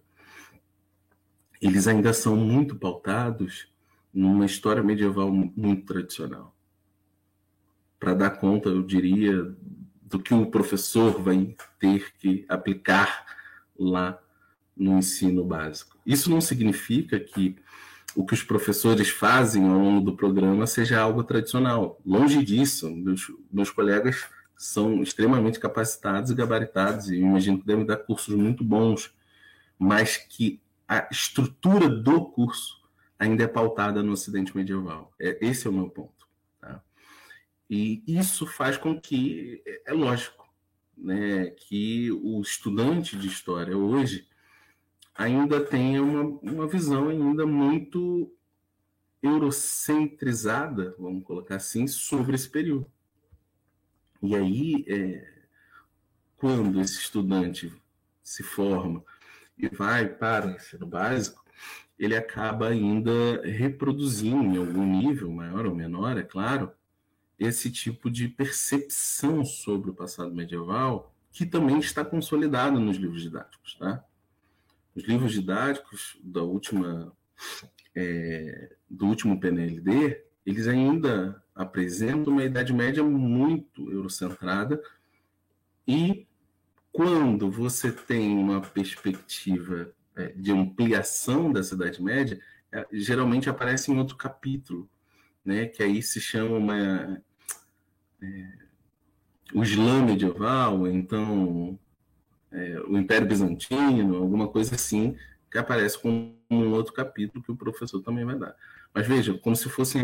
[1.61, 3.69] eles ainda são muito pautados
[4.15, 6.57] numa história medieval muito tradicional.
[7.99, 9.55] Para dar conta, eu diria,
[10.11, 13.25] do que o professor vai ter que aplicar
[13.79, 14.19] lá
[14.77, 15.97] no ensino básico.
[16.05, 17.57] Isso não significa que
[18.15, 22.01] o que os professores fazem ao longo do programa seja algo tradicional.
[22.05, 24.25] Longe disso, meus, meus colegas
[24.57, 29.15] são extremamente capacitados e gabaritados, e imagino que devem dar cursos muito bons,
[29.79, 32.81] mas que a estrutura do curso
[33.17, 35.13] ainda é pautada no Ocidente medieval.
[35.21, 36.20] É, esse é o meu ponto.
[37.71, 40.45] E isso faz com que, é, é lógico,
[40.99, 44.29] né, que o estudante de história hoje
[45.15, 48.35] ainda tenha uma, uma visão ainda muito
[49.23, 52.91] eurocentrizada, vamos colocar assim, sobre esse período.
[54.21, 55.33] E aí, é,
[56.37, 57.73] quando esse estudante
[58.21, 59.05] se forma
[59.57, 61.45] e vai para o ensino básico,
[61.97, 66.73] ele acaba ainda reproduzindo em algum nível, maior ou menor, é claro,
[67.41, 73.77] esse tipo de percepção sobre o passado medieval que também está consolidado nos livros didáticos,
[73.77, 74.05] tá?
[74.95, 77.17] Os livros didáticos da última
[77.95, 84.83] é, do último PNLD, eles ainda apresentam uma idade média muito eurocentrada
[85.87, 86.27] e
[86.93, 92.41] quando você tem uma perspectiva é, de ampliação da Idade Média,
[92.73, 94.91] é, geralmente aparece em outro capítulo,
[95.45, 97.23] né, que aí se chama uma,
[99.55, 101.79] o Islã medieval, então
[102.53, 105.17] é, o Império Bizantino, alguma coisa assim,
[105.51, 108.55] que aparece com um outro capítulo que o professor também vai dar.
[108.95, 109.99] Mas veja, como se fosse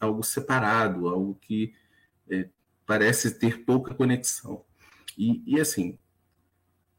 [0.00, 1.74] algo separado, algo que
[2.30, 2.48] é,
[2.86, 4.64] parece ter pouca conexão.
[5.16, 5.98] E, e assim,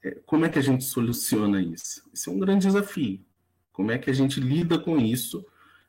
[0.03, 2.09] é, como é que a gente soluciona isso?
[2.13, 3.25] Isso é um grande desafio.
[3.71, 5.45] Como é que a gente lida com isso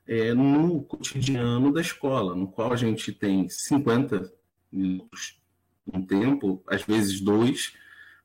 [0.07, 4.33] é, no cotidiano da escola, no qual a gente tem 50
[4.75, 5.41] minutos,
[5.87, 7.75] um tempo, às vezes dois,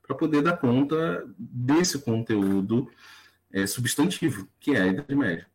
[0.05, 2.89] para poder dar conta desse conteúdo
[3.51, 5.47] é, substantivo, que é a Idade Média.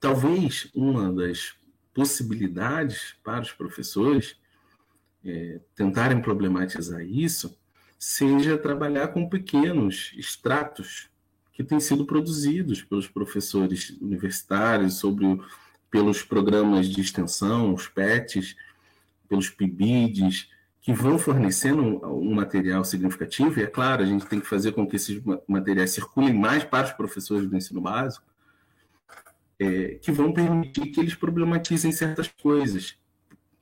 [0.00, 1.54] Talvez uma das
[1.92, 4.36] possibilidades para os professores
[5.24, 7.56] é, tentarem problematizar isso
[7.98, 11.08] seja trabalhar com pequenos extratos
[11.52, 15.40] que têm sido produzidos pelos professores universitários, sobre,
[15.90, 18.56] pelos programas de extensão, os PETs,
[19.28, 20.48] pelos PIBIDs,
[20.80, 24.86] que vão fornecendo um, material significativo, e é claro, a gente tem que fazer com
[24.86, 28.26] que esses materiais circulem mais para os professores do ensino básico,
[29.58, 32.98] é, que vão permitir que eles problematizem certas coisas,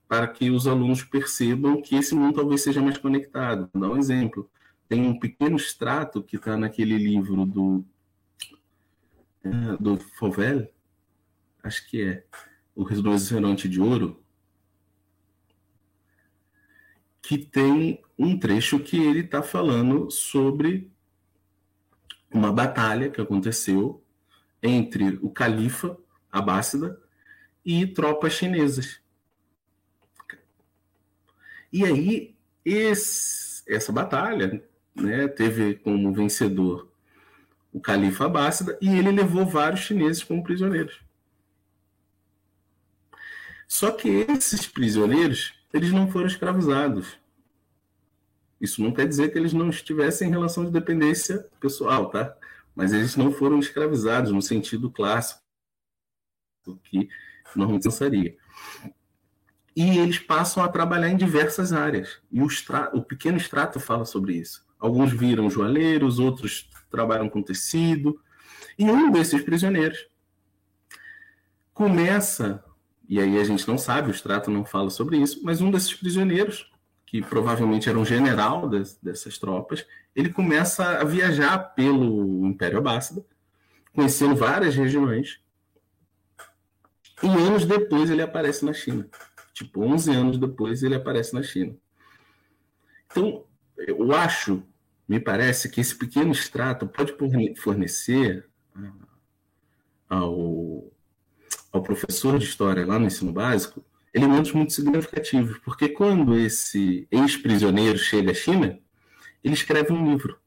[0.08, 3.70] para que os alunos percebam que esse mundo talvez seja mais conectado.
[3.72, 4.50] Vou dar um exemplo.
[4.88, 7.84] Tem um pequeno extrato que está naquele livro do,
[9.44, 10.68] é, do Fauvel,
[11.62, 12.24] acho que é,
[12.74, 14.21] O Rinoceronte de Ouro,
[17.22, 20.90] que tem um trecho que ele está falando sobre
[22.30, 24.02] uma batalha que aconteceu
[24.62, 25.96] entre o califa
[26.30, 26.98] Abássida
[27.64, 29.00] e tropas chinesas.
[31.72, 34.62] E aí, esse, essa batalha
[34.94, 36.90] né, teve como vencedor
[37.72, 41.00] o califa Abássida e ele levou vários chineses como prisioneiros.
[43.66, 47.18] Só que esses prisioneiros, eles não foram escravizados.
[48.60, 52.36] Isso não quer dizer que eles não estivessem em relação de dependência pessoal, tá?
[52.74, 55.42] Mas eles não foram escravizados no sentido clássico
[56.84, 57.08] que
[57.54, 58.36] normalmente pensaria
[59.74, 62.20] e eles passam a trabalhar em diversas áreas.
[62.30, 62.48] E o,
[62.92, 64.64] o pequeno extrato fala sobre isso.
[64.78, 68.20] Alguns viram joalheiros, outros trabalham com tecido.
[68.78, 70.06] E um desses prisioneiros
[71.72, 72.62] começa,
[73.12, 75.92] e aí a gente não sabe, o extrato não fala sobre isso, mas um desses
[75.92, 76.72] prisioneiros,
[77.04, 79.86] que provavelmente era um general das, dessas tropas,
[80.16, 83.22] ele começa a viajar pelo Império Abássida,
[83.92, 85.42] conhecendo várias regiões,
[87.22, 89.06] e anos depois ele aparece na China.
[89.52, 91.76] Tipo, 11 anos depois ele aparece na China.
[93.10, 93.44] Então,
[93.76, 94.62] eu acho,
[95.06, 97.14] me parece que esse pequeno extrato pode
[97.56, 98.90] fornecer ah,
[100.08, 100.90] ao,
[101.72, 107.98] ao professor de história lá no ensino básico elementos muito significativos, porque quando esse ex-prisioneiro
[107.98, 108.78] chega à China,
[109.42, 110.38] ele escreve um livro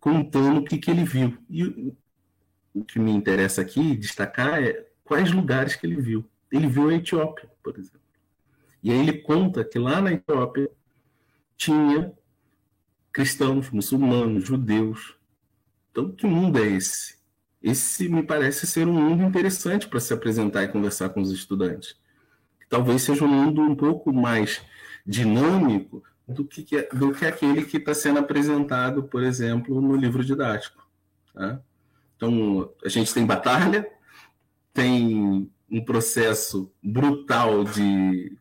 [0.00, 1.38] contando o que, que ele viu.
[1.48, 1.94] E
[2.74, 6.94] o que me interessa aqui destacar é quais lugares que ele viu ele viu a
[6.94, 8.00] Etiópia, por exemplo.
[8.82, 10.70] E aí ele conta que lá na Etiópia
[11.56, 12.12] tinha
[13.12, 15.16] cristãos, muçulmanos, judeus.
[15.90, 17.16] Então, que mundo é esse?
[17.66, 21.96] Esse me parece ser um mundo interessante para se apresentar e conversar com os estudantes.
[22.68, 24.62] Talvez seja um mundo um pouco mais
[25.04, 30.88] dinâmico do que, do que aquele que está sendo apresentado, por exemplo, no livro didático.
[31.34, 31.60] Tá?
[32.14, 33.84] Então, a gente tem batalha,
[34.72, 38.38] tem um processo brutal de,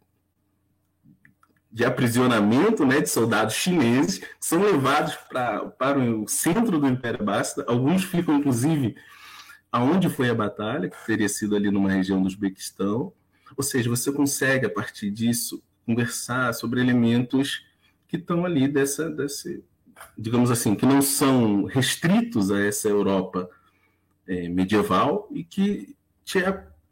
[1.76, 7.66] de aprisionamento né, de soldados chineses, são levados pra, para o centro do Império Basta.
[7.68, 8.96] Alguns ficam, inclusive,
[9.70, 13.12] aonde foi a batalha, que teria sido ali numa região do Uzbequistão.
[13.58, 17.66] Ou seja, você consegue, a partir disso, conversar sobre elementos
[18.08, 19.62] que estão ali dessa, desse,
[20.18, 23.50] digamos assim, que não são restritos a essa Europa
[24.26, 26.40] é, medieval e que te,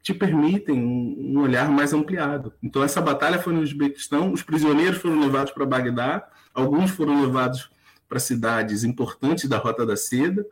[0.04, 2.54] te permitem um, olhar mais ampliado.
[2.62, 7.72] Então, essa batalha foi no Uzbequistão, os prisioneiros foram levados para Bagdá, alguns foram levados
[8.10, 10.46] para cidades importantes da Rota da Seda,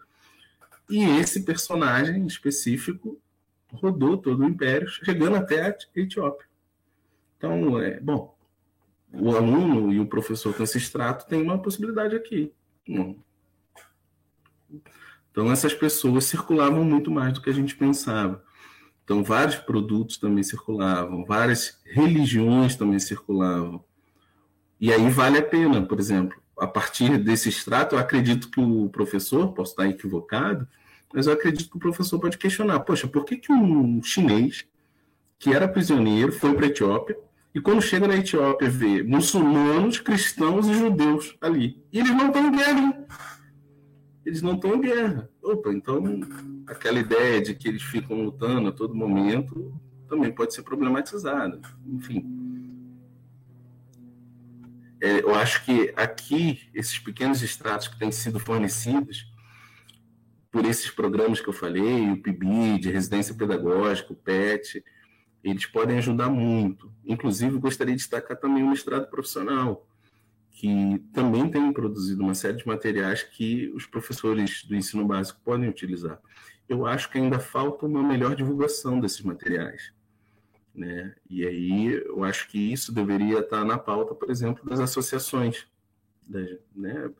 [0.89, 3.19] e esse personagem específico
[3.73, 6.47] rodou todo o império, chegando até a Etiópia.
[7.37, 8.33] Então, é, bom,
[9.11, 12.53] o aluno e o professor extrato têm uma possibilidade aqui.
[15.29, 18.41] Então, essas pessoas circulavam muito mais do que a gente pensava.
[19.11, 23.83] Então, vários produtos também circulavam, várias religiões também circulavam.
[24.79, 28.87] E aí vale a pena, por exemplo, a partir desse extrato, eu acredito que o
[28.87, 30.65] professor, posso estar equivocado,
[31.13, 34.65] mas eu acredito que o professor pode questionar: poxa, por que, que um chinês
[35.37, 37.19] que era prisioneiro foi para a Etiópia,
[37.53, 41.83] e quando chega na Etiópia, vê muçulmanos, cristãos e judeus ali.
[41.91, 43.05] E eles não estão guerra.
[44.25, 45.29] Eles não estão em guerra.
[45.41, 46.03] Opa, então
[46.67, 49.73] aquela ideia de que eles ficam lutando a todo momento
[50.07, 51.59] também pode ser problematizada.
[51.85, 52.41] Enfim.
[55.01, 59.31] É, eu acho que aqui, esses pequenos extratos que têm sido fornecidos
[60.51, 64.83] por esses programas que eu falei, o PIBID, Residência Pedagógica, o PET,
[65.43, 66.93] eles podem ajudar muito.
[67.05, 69.87] Inclusive, gostaria de destacar também o mestrado profissional,
[70.51, 75.69] que também tem produzido uma série de materiais que os professores do ensino básico podem
[75.69, 76.19] utilizar.
[76.67, 79.93] Eu acho que ainda falta uma melhor divulgação desses materiais.
[80.73, 81.15] Né?
[81.29, 85.65] E aí eu acho que isso deveria estar na pauta, por exemplo, das associações.
[86.73, 87.11] Né?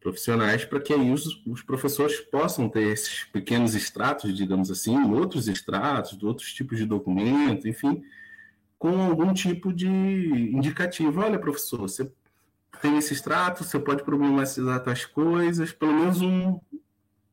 [0.00, 5.46] profissionais para que aí os, os, professores possam ter esses pequenos extratos, digamos assim, outros
[5.46, 8.02] extratos, outros tipos de documento, enfim,
[8.78, 11.20] com algum tipo de indicativo.
[11.20, 12.10] Olha, professor, você
[12.80, 16.60] tem esse extrato, você pode problematizar tais coisas, pelo menos um,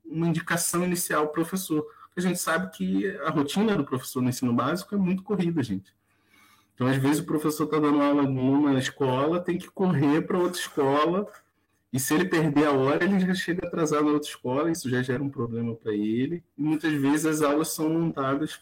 [0.06, 1.86] uma indicação inicial para o professor.
[2.16, 5.96] A gente sabe que a rotina do professor no ensino básico é muito corrida, gente.
[6.74, 10.60] Então, às vezes, o professor está dando aula numa escola, tem que correr para outra
[10.60, 11.28] escola
[11.92, 15.02] e se ele perder a hora, ele já chega atrasado na outra escola, isso já
[15.02, 16.44] gera um problema para ele.
[16.58, 18.60] E muitas vezes as aulas são montadas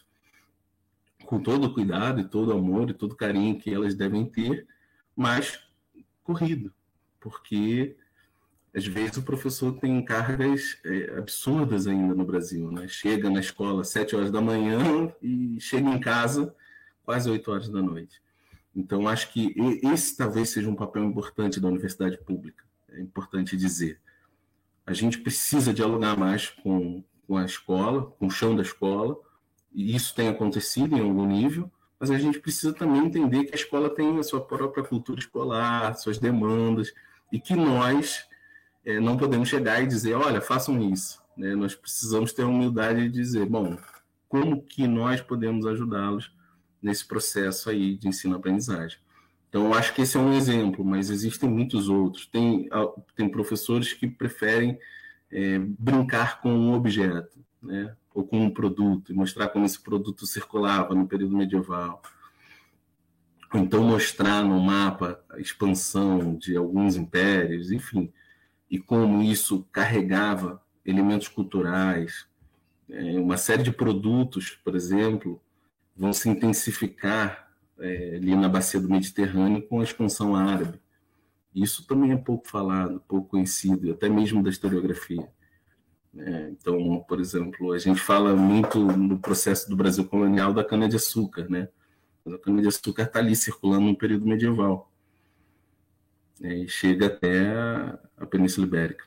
[1.24, 4.24] com todo o cuidado e todo o amor e todo o carinho que elas devem
[4.24, 4.66] ter,
[5.14, 5.60] mas
[6.26, 6.72] corrido,
[7.20, 7.96] porque
[8.74, 12.86] às vezes o professor tem cargas é, absurdas ainda no Brasil, né?
[12.88, 16.54] Chega na escola às sete horas da manhã e chega em casa
[17.04, 18.20] quase oito horas da noite.
[18.74, 22.66] Então acho que esse talvez seja um papel importante da universidade pública
[22.96, 24.00] é importante dizer.
[24.86, 29.16] A gente precisa dialogar mais com, com a escola, com o chão da escola,
[29.72, 33.56] e isso tem acontecido em algum nível, mas a gente precisa também entender que a
[33.56, 36.92] escola tem a sua própria cultura escolar, suas demandas,
[37.32, 38.26] e que nós
[38.84, 41.22] é, não podemos chegar e dizer, olha, façam isso.
[41.36, 41.54] Né?
[41.54, 43.76] Nós precisamos ter a humildade de dizer, bom,
[44.28, 46.32] como que nós podemos ajudá-los
[46.82, 48.98] nesse processo aí de ensino-aprendizagem.
[49.48, 52.26] Então, eu acho que esse é um exemplo, mas existem muitos outros.
[52.26, 52.68] Tem,
[53.14, 54.78] tem professores que preferem
[55.30, 57.96] é, brincar com um objeto, né?
[58.16, 62.00] Ou com um produto, e mostrar como esse produto circulava no período medieval.
[63.52, 68.10] Ou então mostrar no mapa a expansão de alguns impérios, enfim,
[68.70, 72.26] e como isso carregava elementos culturais.
[72.88, 75.38] É, uma série de produtos, por exemplo,
[75.94, 80.80] vão se intensificar é, ali na bacia do Mediterrâneo com a expansão árabe.
[81.54, 85.28] Isso também é pouco falado, pouco conhecido, até mesmo da historiografia.
[86.18, 91.48] É, então, por exemplo, a gente fala muito no processo do Brasil colonial da cana-de-açúcar,
[91.48, 91.68] né?
[92.26, 94.90] a cana-de-açúcar está ali circulando no período medieval.
[96.42, 97.48] É, e chega até
[98.16, 99.04] a Península Ibérica.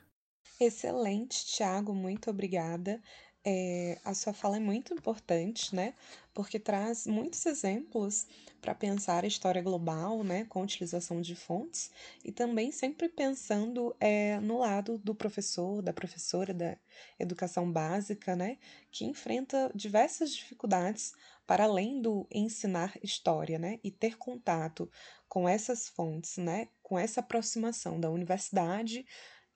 [0.58, 3.00] Excelente, Tiago, muito obrigada.
[3.42, 5.94] É, a sua fala é muito importante, né?
[6.34, 8.26] Porque traz muitos exemplos
[8.60, 10.44] para pensar a história global, né?
[10.44, 11.90] Com utilização de fontes
[12.22, 16.76] e também sempre pensando é, no lado do professor, da professora da
[17.18, 18.58] educação básica, né?
[18.90, 21.14] Que enfrenta diversas dificuldades
[21.46, 23.80] para além do ensinar história, né?
[23.82, 24.90] E ter contato
[25.26, 26.68] com essas fontes, né?
[26.82, 29.06] Com essa aproximação da universidade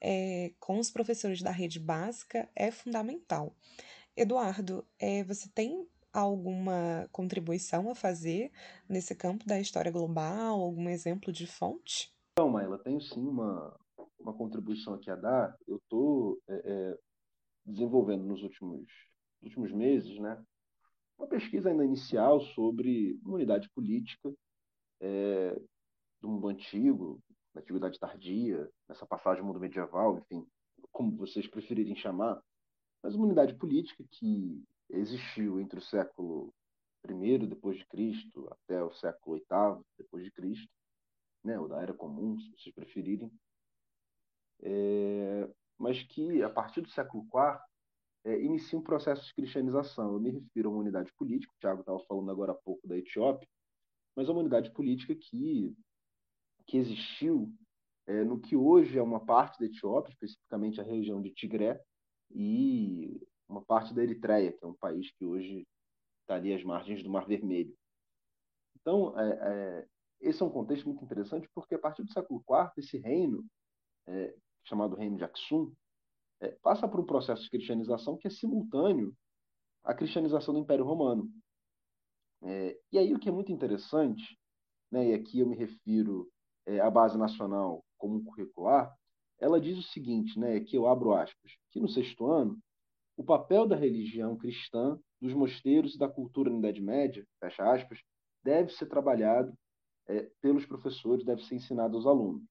[0.07, 3.57] é, com os professores da rede básica é fundamental.
[4.15, 8.53] Eduardo, é, você tem alguma contribuição a fazer
[8.87, 12.13] nesse campo da história global, algum exemplo de fonte?
[12.33, 13.75] Então, Maila, tenho sim uma,
[14.21, 15.57] uma contribuição aqui a dar.
[15.67, 16.99] Eu estou é, é,
[17.65, 18.87] desenvolvendo nos últimos,
[19.43, 20.39] últimos meses né,
[21.19, 24.31] uma pesquisa ainda inicial sobre uma unidade política
[25.01, 25.59] é,
[26.21, 27.21] do mundo antigo,
[27.55, 30.47] na Antiguidade Tardia, nessa passagem do mundo medieval, enfim,
[30.91, 32.43] como vocês preferirem chamar,
[33.03, 36.53] mas uma unidade política que existiu entre o século
[37.09, 40.69] I depois de Cristo até o século VIII depois de Cristo,
[41.45, 43.31] né, ou da Era Comum, se vocês preferirem,
[44.63, 45.49] é,
[45.79, 47.61] mas que a partir do século IV
[48.25, 50.15] é, inicia um processo de cristianização.
[50.15, 52.97] Eu me refiro a uma unidade política, o Tiago estava falando agora há pouco da
[52.97, 53.47] Etiópia,
[54.17, 55.77] mas a uma unidade política que
[56.67, 57.53] que existiu
[58.07, 61.81] é, no que hoje é uma parte da Etiópia, especificamente a região de Tigré,
[62.31, 65.67] e uma parte da Eritreia, que é um país que hoje
[66.23, 67.75] está ali às margens do Mar Vermelho.
[68.81, 69.89] Então, é, é,
[70.21, 73.45] esse é um contexto muito interessante, porque a partir do século IV, esse reino,
[74.07, 74.35] é,
[74.65, 75.73] chamado Reino de Aksum,
[76.41, 79.15] é, passa por um processo de cristianização que é simultâneo
[79.83, 81.31] à cristianização do Império Romano.
[82.43, 84.39] É, e aí o que é muito interessante,
[84.91, 86.31] né, e aqui eu me refiro
[86.67, 88.95] é, a base nacional comum curricular,
[89.39, 92.59] ela diz o seguinte, né, que eu abro aspas, que no sexto ano,
[93.17, 97.99] o papel da religião cristã, dos mosteiros e da cultura na Idade Média, fecha aspas,
[98.43, 99.53] deve ser trabalhado
[100.07, 102.43] é, pelos professores, deve ser ensinado aos alunos.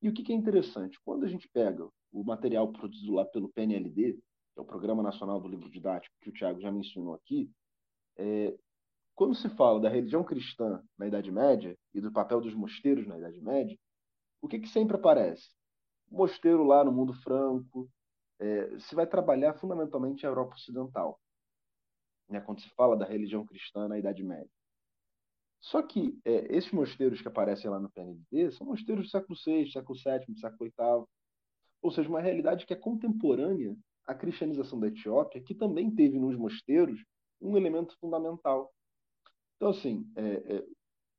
[0.00, 0.98] E o que, que é interessante?
[1.04, 5.40] Quando a gente pega o material produzido lá pelo PNLD, que é o Programa Nacional
[5.40, 7.50] do Livro Didático, que o Tiago já mencionou aqui,
[8.16, 8.56] é,
[9.16, 13.16] quando se fala da religião cristã na Idade Média e do papel dos mosteiros na
[13.16, 13.76] Idade Média,
[14.42, 15.48] o que, que sempre aparece?
[16.10, 17.90] O mosteiro lá no mundo franco,
[18.38, 21.18] é, se vai trabalhar fundamentalmente a Europa Ocidental,
[22.28, 24.50] né, quando se fala da religião cristã na Idade Média.
[25.60, 29.72] Só que é, esses mosteiros que aparecem lá no PND são mosteiros do século VI,
[29.72, 31.06] século VII, século VIII,
[31.80, 33.74] ou seja, uma realidade que é contemporânea
[34.06, 37.02] à cristianização da Etiópia, que também teve nos mosteiros
[37.40, 38.72] um elemento fundamental,
[39.56, 40.66] então, assim, é, é,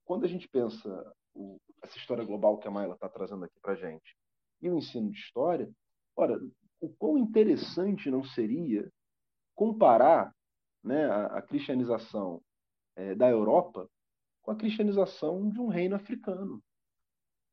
[0.05, 3.75] quando a gente pensa o, essa história global que a Maila está trazendo aqui para
[3.75, 4.15] gente
[4.61, 5.69] e o ensino de história,
[6.15, 6.39] ora,
[6.79, 8.89] o quão interessante não seria
[9.55, 10.33] comparar
[10.83, 12.41] né, a, a cristianização
[12.95, 13.89] é, da Europa
[14.41, 16.61] com a cristianização de um reino africano.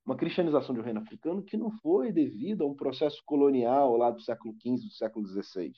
[0.04, 4.10] Uma cristianização de um reino africano que não foi devido a um processo colonial lá
[4.10, 5.72] do século XV, do século XVI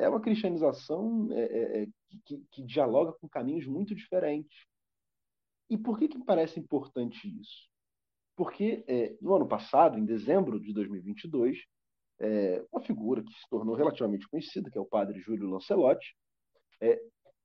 [0.00, 1.86] é uma cristianização é, é, é,
[2.24, 4.66] que, que, dialoga com caminhos muito diferentes.
[5.68, 7.68] E por que, que me parece importante isso?
[8.34, 11.58] Porque é, no ano passado, em dezembro de 2022,
[12.18, 16.16] é, uma figura que se tornou relativamente conhecida, que é o padre Júlio Lancelotti,
[16.80, 17.00] é,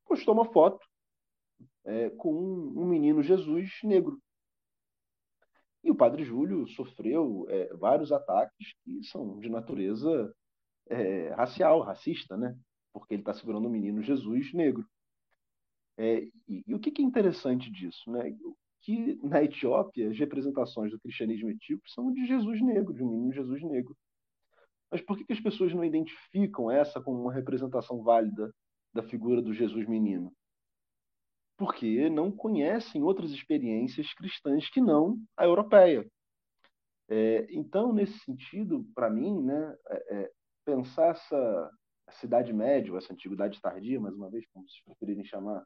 [0.05, 0.79] postou uma foto
[2.17, 4.19] com um, um, menino Jesus negro.
[5.83, 7.45] E o padre Júlio sofreu
[7.77, 10.33] vários ataques que são de natureza
[10.89, 12.57] é, racial, racista, né?
[12.93, 14.85] Porque ele está segurando o menino Jesus negro.
[15.97, 18.35] É, e, e, o que, que, é interessante disso, né?
[18.81, 23.33] Que na Etiópia as representações do cristianismo etíope são de Jesus negro, de um menino
[23.33, 23.95] Jesus negro.
[24.91, 28.53] Mas por que, que as pessoas não identificam essa como uma representação válida
[28.93, 30.31] da figura do Jesus menino?
[31.57, 36.05] Porque não conhecem outras experiências cristãs que não a europeia.
[37.07, 40.31] É, então, nesse sentido, para mim, né, é, é
[40.65, 41.71] pensar essa
[42.11, 45.63] cidade média, ou essa antiguidade tardia, mais uma vez, como vocês preferirem chamar,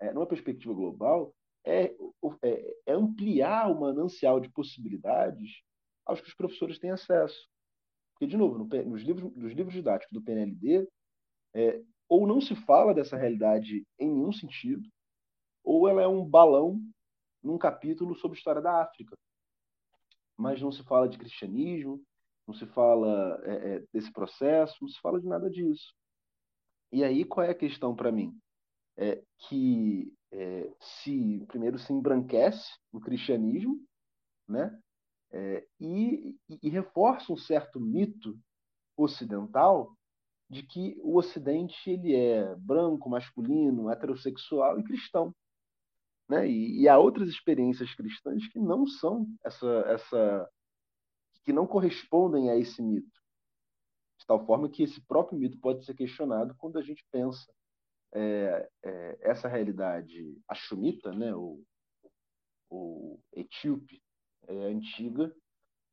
[0.00, 1.34] é, numa perspectiva global,
[1.64, 1.94] é,
[2.42, 5.62] é, é, ampliar o manancial de possibilidades
[6.04, 7.48] aos que os professores têm acesso.
[8.12, 10.86] Porque, de novo, no, nos livros, nos livros didáticos do PNLD,
[11.54, 14.88] é, ou não se fala dessa realidade em nenhum sentido,
[15.64, 16.80] ou ela é um balão
[17.42, 19.16] num capítulo sobre história da África.
[20.36, 22.02] Mas não se fala de cristianismo,
[22.46, 25.94] não se fala é, é, desse processo, não se fala de nada disso.
[26.92, 28.36] E aí qual é a questão para mim?
[28.96, 33.80] É que é, se primeiro se embranquece o cristianismo,
[34.48, 34.78] né?
[35.32, 38.38] É, e, e, reforça um certo mito
[38.96, 39.92] ocidental
[40.48, 45.34] de que o Ocidente ele é branco, masculino, heterossexual e cristão.
[46.28, 46.48] Né?
[46.48, 50.48] E, e há outras experiências cristãs que não são essa, essa
[51.44, 53.20] que não correspondem a esse mito.
[54.18, 57.52] De tal forma que esse próprio mito pode ser questionado quando a gente pensa
[58.12, 61.62] é, é, essa realidade axumita, né, ou,
[62.70, 64.00] ou etíope,
[64.46, 65.34] é, antiga,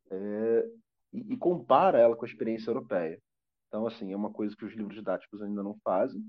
[0.09, 0.69] é,
[1.11, 3.21] e, e, compara ela com a experiência europeia.
[3.67, 6.23] Então, assim, é uma coisa que os livros didáticos ainda não fazem,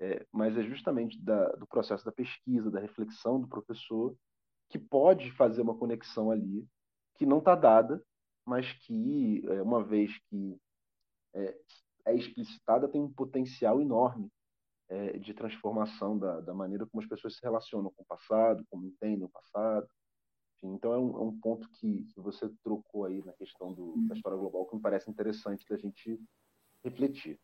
[0.00, 4.16] é, mas é justamente da, do processo da pesquisa, da reflexão do professor,
[4.70, 6.66] que pode fazer uma conexão ali
[7.16, 8.00] que não está dada,
[8.48, 10.58] mas que, é, uma vez que
[11.34, 11.58] é,
[12.06, 14.32] é, explicitada, tem um potencial enorme
[14.88, 18.86] é, de transformação da, da, maneira como as pessoas se relacionam com o passado, como
[18.86, 19.86] entendem o passado.
[20.56, 23.94] Enfim, então é um, é um ponto que, que, você trocou aí na questão do,
[24.08, 26.18] da história global que me parece interessante da gente
[26.82, 27.38] refletir.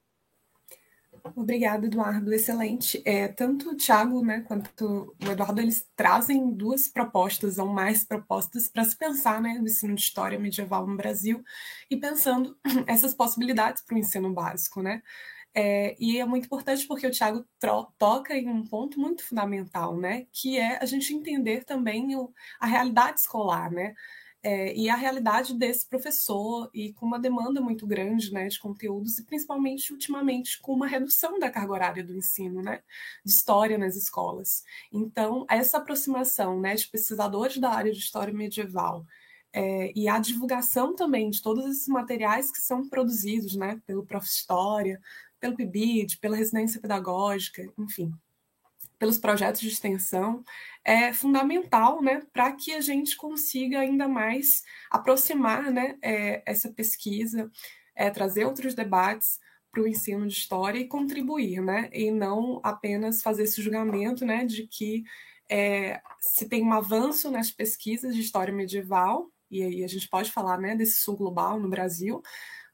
[1.25, 2.33] Obrigada, Eduardo.
[2.35, 3.03] Excelente.
[3.05, 8.69] É, tanto o Thiago né, quanto o Eduardo, eles trazem duas propostas, ou mais propostas,
[8.69, 11.43] para se pensar né, no ensino de história medieval no Brasil
[11.91, 12.57] e pensando
[12.87, 14.83] essas possibilidades para o ensino básico.
[14.83, 15.03] Né?
[15.55, 17.47] É, e é muito importante porque o Tiago
[17.99, 20.27] toca em um ponto muito fundamental, né?
[20.33, 23.95] Que é a gente entender também o, a realidade escolar, né?
[24.47, 29.19] É, e a realidade desse professor, e com uma demanda muito grande né, de conteúdos,
[29.19, 32.83] e principalmente ultimamente com uma redução da carga horária do ensino, né,
[33.25, 34.63] de história nas escolas.
[34.93, 39.07] Então, essa aproximação né, de pesquisadores da área de história medieval
[39.51, 44.27] é, e a divulgação também de todos esses materiais que são produzidos né, pelo Prof.
[44.27, 45.01] História,
[45.41, 48.13] pelo PIBID, pela residência pedagógica, enfim,
[48.99, 50.45] pelos projetos de extensão,
[50.85, 57.51] é fundamental né, para que a gente consiga ainda mais aproximar né, é, essa pesquisa,
[57.95, 59.41] é, trazer outros debates
[59.71, 64.45] para o ensino de história e contribuir, né, e não apenas fazer esse julgamento né,
[64.45, 65.05] de que
[65.49, 70.31] é, se tem um avanço nas pesquisas de história medieval, e aí a gente pode
[70.31, 72.23] falar né, desse sul global no Brasil,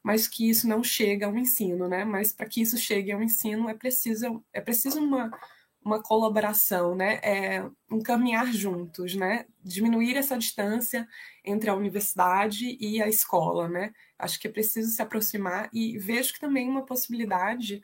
[0.03, 2.03] mas que isso não chega ao ensino, né?
[2.03, 5.31] Mas para que isso chegue ao ensino é preciso é preciso uma
[5.83, 7.19] uma colaboração, né?
[7.23, 9.45] É um caminhar juntos, né?
[9.63, 11.07] Diminuir essa distância
[11.43, 13.93] entre a universidade e a escola, né?
[14.17, 17.81] Acho que é preciso se aproximar e vejo que também uma possibilidade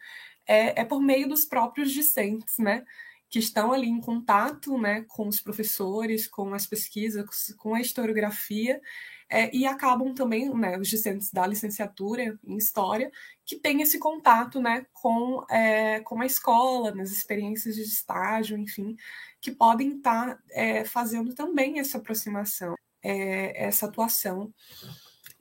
[0.48, 2.84] é, é por meio dos próprios discentes, né?
[3.30, 5.04] Que estão ali em contato, né?
[5.08, 8.80] Com os professores, com as pesquisas, com a historiografia
[9.30, 13.12] é, e acabam também, né, os discentes da licenciatura em História,
[13.46, 18.96] que têm esse contato né, com, é, com a escola, nas experiências de estágio, enfim,
[19.42, 24.54] que podem estar tá, é, fazendo também essa aproximação, é, essa atuação,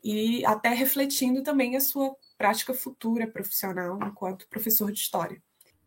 [0.02, 5.40] e até refletindo também a sua prática futura profissional enquanto professor de História.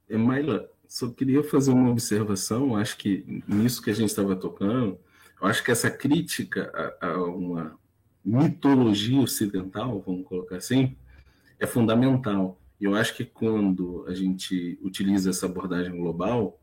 [0.09, 4.99] Maila, só queria fazer uma observação, acho que nisso que a gente estava tocando,
[5.39, 7.79] eu acho que essa crítica a, a uma
[8.29, 10.95] mitologia ocidental, vamos colocar assim,
[11.59, 12.61] é fundamental.
[12.79, 16.59] E eu acho que quando a gente utiliza essa abordagem global,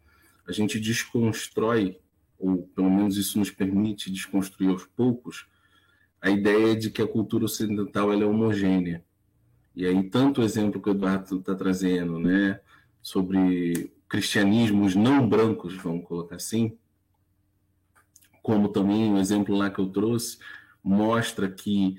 [0.47, 1.99] a gente desconstrói,
[2.39, 5.47] ou pelo menos isso nos permite desconstruir aos poucos,
[6.23, 9.05] a ideia de que a cultura ocidental é homogênea.
[9.75, 12.61] E aí, tanto o exemplo que o Eduardo está trazendo, né,
[13.03, 16.79] sobre cristianismos não brancos, vamos colocar assim,
[18.41, 20.39] como também o exemplo lá que eu trouxe
[20.87, 21.99] mostra que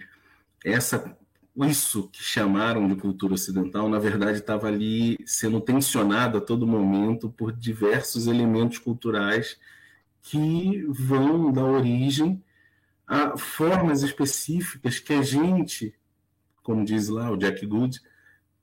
[0.63, 1.17] essa
[1.65, 7.31] isso que chamaram de cultura ocidental, na verdade, estava ali sendo tensionado a todo momento
[7.31, 9.59] por diversos elementos culturais
[10.21, 12.43] que vão dar origem
[13.07, 15.95] a formas específicas que a gente,
[16.61, 17.99] como diz lá o Jack Good,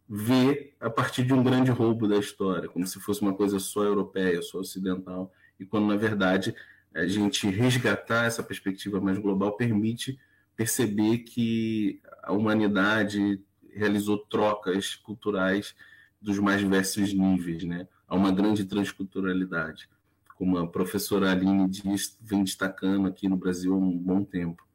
[0.09, 3.83] vê a partir de um grande roubo da história, como se fosse uma coisa só
[3.83, 6.55] europeia, só ocidental, e quando na verdade
[6.95, 10.19] a gente resgatar essa perspectiva mais global permite
[10.57, 13.43] perceber que a humanidade
[13.73, 15.75] realizou trocas culturais
[16.23, 17.89] dos mais diversos níveis, né?
[18.07, 19.89] Há uma grande transculturalidade,
[20.37, 24.67] como a professora Aline diz, vem destacando aqui no Brasil há um bom tempo.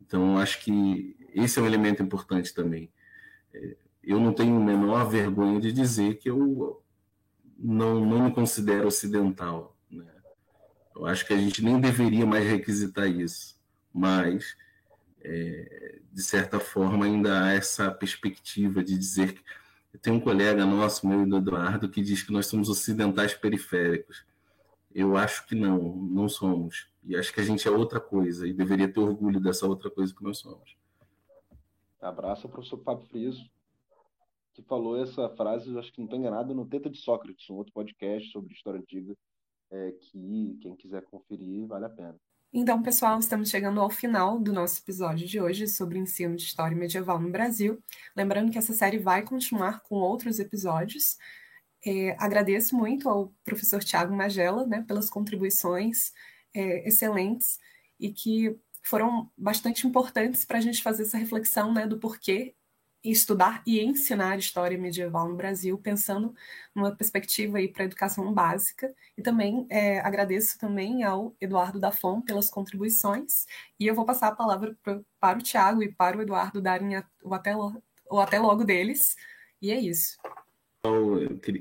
[0.00, 2.90] Então, acho que esse é um elemento importante também.
[3.52, 6.82] É, eu não tenho a menor vergonha de dizer que eu
[7.58, 9.73] não, não me considero ocidental.
[10.94, 13.58] Eu acho que a gente nem deveria mais requisitar isso,
[13.92, 14.56] mas,
[15.22, 19.42] é, de certa forma, ainda há essa perspectiva de dizer que.
[20.02, 24.26] Tem um colega nosso, meu Eduardo, que diz que nós somos ocidentais periféricos.
[24.92, 26.88] Eu acho que não, não somos.
[27.04, 30.12] E acho que a gente é outra coisa e deveria ter orgulho dessa outra coisa
[30.12, 30.76] que nós somos.
[32.00, 33.48] Abraço, professor Fábio Friso.
[34.52, 37.72] que falou essa frase, acho que não estou enganado, no Teta de Sócrates, um outro
[37.72, 39.16] podcast sobre história antiga,
[39.70, 42.16] é, que quem quiser conferir, vale a pena.
[42.56, 46.76] Então, pessoal, estamos chegando ao final do nosso episódio de hoje sobre ensino de história
[46.76, 47.82] medieval no Brasil.
[48.16, 51.16] Lembrando que essa série vai continuar com outros episódios.
[51.84, 56.12] É, agradeço muito ao professor Tiago Magela né, pelas contribuições
[56.54, 57.58] é, excelentes
[57.98, 62.54] e que foram bastante importantes para a gente fazer essa reflexão né, do porquê
[63.12, 66.34] estudar e ensinar história medieval no Brasil, pensando
[66.74, 68.94] numa perspectiva aí para a educação básica.
[69.16, 73.46] E também é, agradeço também ao Eduardo Dafon pelas contribuições.
[73.78, 74.76] E eu vou passar a palavra
[75.20, 78.64] para o Tiago e para o Eduardo darem a, o, até lo, o até logo
[78.64, 79.16] deles.
[79.60, 80.16] E é isso.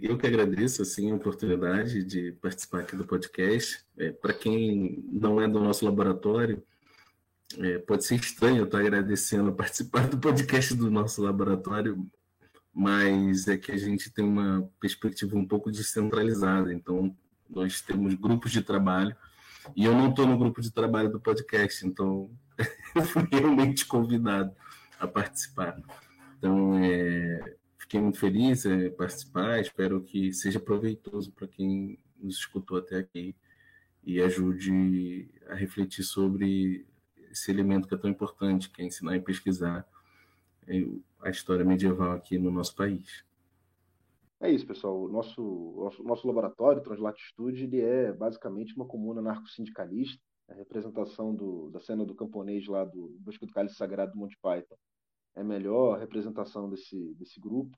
[0.01, 3.85] Eu que agradeço assim, a oportunidade de participar aqui do podcast.
[3.97, 6.61] É, para quem não é do nosso laboratório,
[7.59, 12.09] é, pode ser estranho estar agradecendo participar do podcast do nosso laboratório,
[12.73, 16.73] mas é que a gente tem uma perspectiva um pouco descentralizada.
[16.73, 17.15] Então,
[17.49, 19.15] nós temos grupos de trabalho
[19.75, 22.31] e eu não estou no grupo de trabalho do podcast, então
[22.95, 24.53] eu fui realmente convidado
[24.99, 25.79] a participar.
[26.37, 32.79] Então, é, fiquei muito feliz em participar, espero que seja proveitoso para quem nos escutou
[32.79, 33.35] até aqui
[34.03, 36.85] e ajude a refletir sobre
[37.33, 39.85] esse elemento que é tão importante, que é ensinar e pesquisar
[40.67, 40.85] é,
[41.21, 43.25] a história medieval aqui no nosso país.
[44.39, 45.03] É isso, pessoal.
[45.03, 45.41] O nosso,
[45.77, 52.05] nosso, nosso laboratório, Translatitude, ele é basicamente uma comuna narco-sindicalista, a representação do, da cena
[52.05, 54.75] do camponês lá do Bosque do Cálice Sagrado do Monte Python.
[55.35, 57.75] É a melhor representação desse, desse grupo.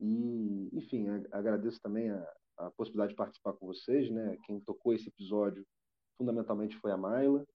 [0.00, 4.10] E, enfim, agradeço também a, a possibilidade de participar com vocês.
[4.10, 4.36] Né?
[4.44, 5.64] Quem tocou esse episódio
[6.16, 7.46] fundamentalmente foi a Maila.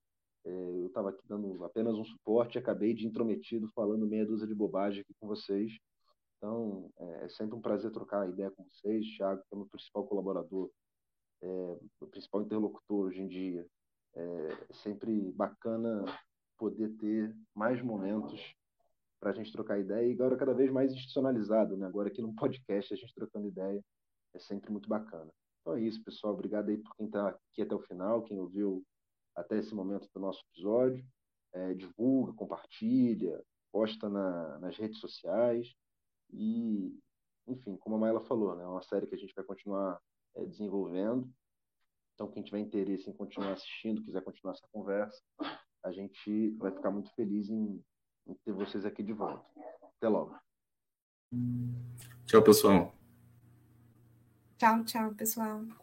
[0.44, 4.46] É, eu estava aqui dando apenas um suporte e acabei de intrometido falando meia dúzia
[4.46, 5.72] de bobagem aqui com vocês.
[6.36, 9.06] Então, é, é sempre um prazer trocar ideia com vocês.
[9.16, 10.70] Thiago, que é o meu principal colaborador,
[11.42, 13.66] é, o principal interlocutor hoje em dia.
[14.14, 16.04] É, é sempre bacana
[16.58, 18.54] poder ter mais momentos
[19.20, 21.86] para a gente trocar ideia e agora cada vez mais institucionalizado, né?
[21.86, 23.82] Agora aqui no podcast a gente trocando ideia
[24.34, 25.30] é sempre muito bacana.
[25.60, 26.32] Então é isso, pessoal.
[26.32, 28.82] Obrigado aí por quem está aqui até o final, quem ouviu
[29.34, 31.04] até esse momento do nosso episódio.
[31.52, 35.74] É, divulga, compartilha, posta na, nas redes sociais
[36.32, 36.96] e,
[37.46, 40.00] enfim, como a Maila falou, né, é uma série que a gente vai continuar
[40.36, 41.28] é, desenvolvendo.
[42.14, 45.22] Então, quem tiver interesse em continuar assistindo, quiser continuar essa conversa,
[45.82, 47.82] a gente vai ficar muito feliz em,
[48.26, 49.44] em ter vocês aqui de volta.
[49.96, 50.36] Até logo.
[52.26, 52.94] Tchau, pessoal.
[54.58, 55.79] Tchau, tchau, pessoal.